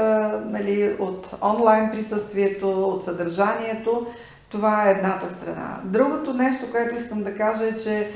нали, 0.46 0.96
от 1.00 1.30
онлайн 1.42 1.92
присъствието, 1.92 2.84
от 2.84 3.04
съдържанието. 3.04 4.08
Това 4.50 4.88
е 4.88 4.92
едната 4.92 5.30
страна. 5.30 5.80
Другото 5.84 6.34
нещо, 6.34 6.72
което 6.72 6.96
искам 6.96 7.24
да 7.24 7.36
кажа 7.36 7.64
е, 7.66 7.78
че 7.78 8.08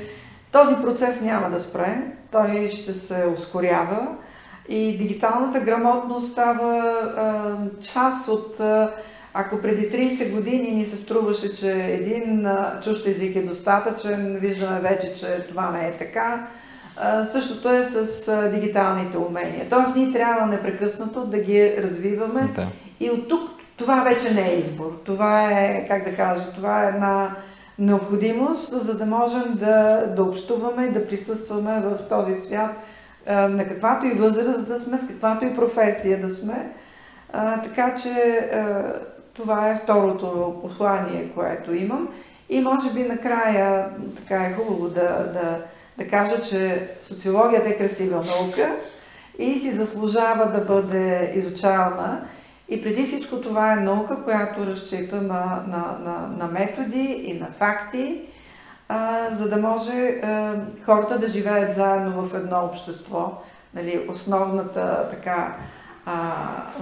този 0.62 0.76
процес 0.76 1.20
няма 1.20 1.50
да 1.50 1.58
спре, 1.58 2.02
той 2.32 2.68
ще 2.68 2.92
се 2.92 3.26
ускорява 3.34 4.06
и 4.68 4.98
дигиталната 4.98 5.60
грамотност 5.60 6.32
става 6.32 6.78
а, 7.16 7.54
част 7.80 8.28
от. 8.28 8.60
А, 8.60 8.90
ако 9.38 9.62
преди 9.62 9.90
30 9.90 10.32
години 10.34 10.70
ни 10.70 10.86
се 10.86 10.96
струваше, 10.96 11.54
че 11.54 11.72
един 11.72 12.48
чущ 12.82 13.06
език 13.06 13.36
е 13.36 13.42
достатъчен, 13.42 14.38
виждаме 14.40 14.80
вече, 14.80 15.12
че 15.14 15.46
това 15.48 15.70
не 15.70 15.88
е 15.88 15.96
така 15.96 16.46
Същото 17.24 17.68
е 17.68 17.84
с 17.84 18.50
дигиталните 18.54 19.18
умения. 19.18 19.66
Тоест 19.70 19.96
ние 19.96 20.12
трябва 20.12 20.46
непрекъснато 20.46 21.24
да 21.24 21.38
ги 21.38 21.74
развиваме 21.78 22.50
да. 22.56 22.66
и 23.00 23.10
от 23.10 23.28
тук 23.28 23.50
това 23.76 24.02
вече 24.02 24.34
не 24.34 24.48
е 24.48 24.58
избор. 24.58 25.00
Това 25.04 25.50
е, 25.50 25.86
как 25.88 26.04
да 26.04 26.16
кажа, 26.16 26.52
това 26.54 26.84
е 26.84 26.88
една 26.88 27.36
необходимост, 27.78 28.84
за 28.84 28.96
да 28.96 29.06
можем 29.06 29.54
да, 29.54 30.06
да 30.16 30.22
общуваме 30.22 30.84
и 30.84 30.92
да 30.92 31.06
присъстваме 31.06 31.80
в 31.80 32.08
този 32.08 32.34
свят 32.34 32.70
на 33.28 33.66
каквато 33.68 34.06
и 34.06 34.14
възраст 34.14 34.68
да 34.68 34.76
сме, 34.80 34.98
с 34.98 35.06
каквато 35.06 35.44
и 35.44 35.54
професия 35.54 36.20
да 36.20 36.28
сме. 36.28 36.72
Така 37.62 37.94
че 37.94 38.48
това 39.34 39.70
е 39.70 39.76
второто 39.76 40.56
послание, 40.62 41.30
което 41.34 41.74
имам. 41.74 42.08
И 42.48 42.60
може 42.60 42.92
би 42.92 43.02
накрая 43.02 43.88
така 44.16 44.44
е 44.44 44.52
хубаво 44.52 44.88
да, 44.88 45.08
да, 45.32 45.58
да 45.98 46.08
кажа, 46.08 46.42
че 46.42 46.88
социологията 47.00 47.68
е 47.68 47.76
красива 47.76 48.16
наука 48.16 48.76
и 49.38 49.58
си 49.58 49.70
заслужава 49.70 50.46
да 50.46 50.60
бъде 50.60 51.32
изучавана. 51.34 52.20
И 52.68 52.82
преди 52.82 53.02
всичко 53.02 53.40
това 53.40 53.72
е 53.72 53.76
наука, 53.76 54.24
която 54.24 54.66
разчита 54.66 55.16
на, 55.16 55.64
на, 55.66 55.98
на, 56.04 56.28
на 56.36 56.46
методи 56.46 57.24
и 57.26 57.38
на 57.40 57.46
факти. 57.46 58.20
а, 58.88 59.30
за 59.30 59.48
да 59.48 59.56
може 59.56 59.92
а, 59.92 60.54
хората 60.84 61.18
да 61.18 61.28
живеят 61.28 61.74
заедно 61.74 62.22
в 62.22 62.34
едно 62.34 62.64
общество. 62.64 63.42
Нали, 63.74 64.06
основната 64.08 65.08
така 65.10 65.56
а, 66.06 66.32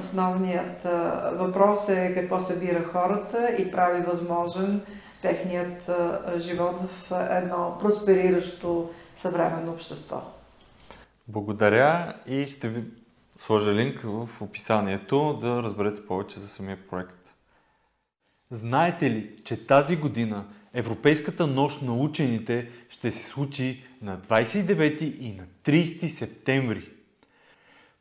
основният 0.01 0.85
а, 0.85 0.91
въпрос 1.32 1.89
е 1.89 2.14
какво 2.14 2.41
събира 2.41 2.85
хората 2.85 3.49
и 3.59 3.70
прави 3.70 4.03
възможен 4.03 4.80
техният 5.22 5.89
а, 5.89 6.20
живот 6.39 6.76
в 6.82 7.12
едно 7.30 7.76
проспериращо 7.80 8.91
съвременно 9.16 9.72
общество. 9.72 10.22
Благодаря 11.28 12.14
и 12.26 12.47
ще 12.47 12.68
ви 12.68 12.85
сложа 13.39 13.74
линк 13.74 14.01
в 14.05 14.28
описанието 14.41 15.39
да 15.41 15.62
разберете 15.62 16.07
повече 16.07 16.41
за 16.41 16.49
самия 16.49 16.78
проект. 16.91 17.35
Знаете 18.51 19.11
ли, 19.11 19.37
че 19.45 19.66
тази 19.66 19.97
година 19.97 20.45
Европейската 20.74 21.47
нощ 21.47 21.82
на 21.82 21.95
учените 21.95 22.70
ще 22.89 23.11
се 23.11 23.28
случи 23.28 23.85
на 24.03 24.18
29 24.18 25.01
и 25.01 25.32
на 25.32 25.45
30 25.64 26.09
септември? 26.09 26.89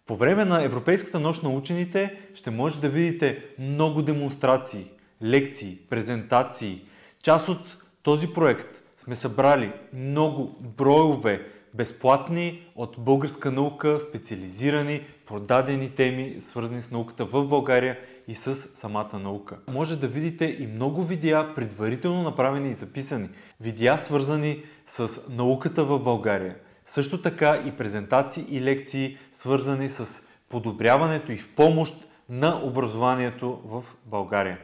По 0.05 0.15
време 0.15 0.45
на 0.45 0.63
Европейската 0.63 1.19
нощ 1.19 1.43
на 1.43 1.49
учените 1.49 2.19
ще 2.35 2.49
може 2.49 2.81
да 2.81 2.89
видите 2.89 3.43
много 3.59 4.01
демонстрации, 4.01 4.85
лекции, 5.23 5.79
презентации. 5.89 6.81
Част 7.23 7.49
от 7.49 7.77
този 8.03 8.33
проект 8.33 8.81
сме 8.97 9.15
събрали 9.15 9.73
много 9.93 10.57
броеве 10.59 11.52
безплатни 11.73 12.61
от 12.75 12.95
българска 12.97 13.51
наука, 13.51 13.99
специализирани, 14.09 15.01
продадени 15.25 15.89
теми, 15.89 16.35
свързани 16.39 16.81
с 16.81 16.91
науката 16.91 17.25
в 17.25 17.47
България 17.47 17.99
и 18.27 18.35
с 18.35 18.55
самата 18.55 19.19
наука. 19.19 19.57
Може 19.67 19.99
да 19.99 20.07
видите 20.07 20.45
и 20.59 20.67
много 20.67 21.03
видеа, 21.03 21.55
предварително 21.55 22.23
направени 22.23 22.71
и 22.71 22.73
записани. 22.73 23.29
Видеа 23.61 23.97
свързани 23.97 24.63
с 24.87 25.29
науката 25.29 25.83
в 25.83 25.99
България. 25.99 26.55
Също 26.85 27.21
така 27.21 27.63
и 27.65 27.71
презентации 27.71 28.45
и 28.49 28.61
лекции, 28.61 29.17
свързани 29.31 29.89
с 29.89 30.27
подобряването 30.49 31.31
и 31.31 31.37
в 31.37 31.55
помощ 31.55 31.95
на 32.29 32.61
образованието 32.63 33.61
в 33.65 33.83
България. 34.05 34.57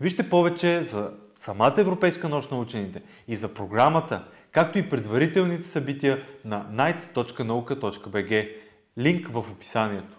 Вижте 0.00 0.30
повече 0.30 0.82
за 0.82 1.10
самата 1.38 1.74
Европейска 1.78 2.28
нощ 2.28 2.50
на 2.50 2.58
учените 2.58 3.02
и 3.28 3.36
за 3.36 3.54
програмата, 3.54 4.24
както 4.54 4.78
и 4.78 4.90
предварителните 4.90 5.68
събития 5.68 6.26
на 6.44 6.66
night.nauka.bg. 6.72 8.56
Линк 8.98 9.28
в 9.28 9.36
описанието. 9.38 10.16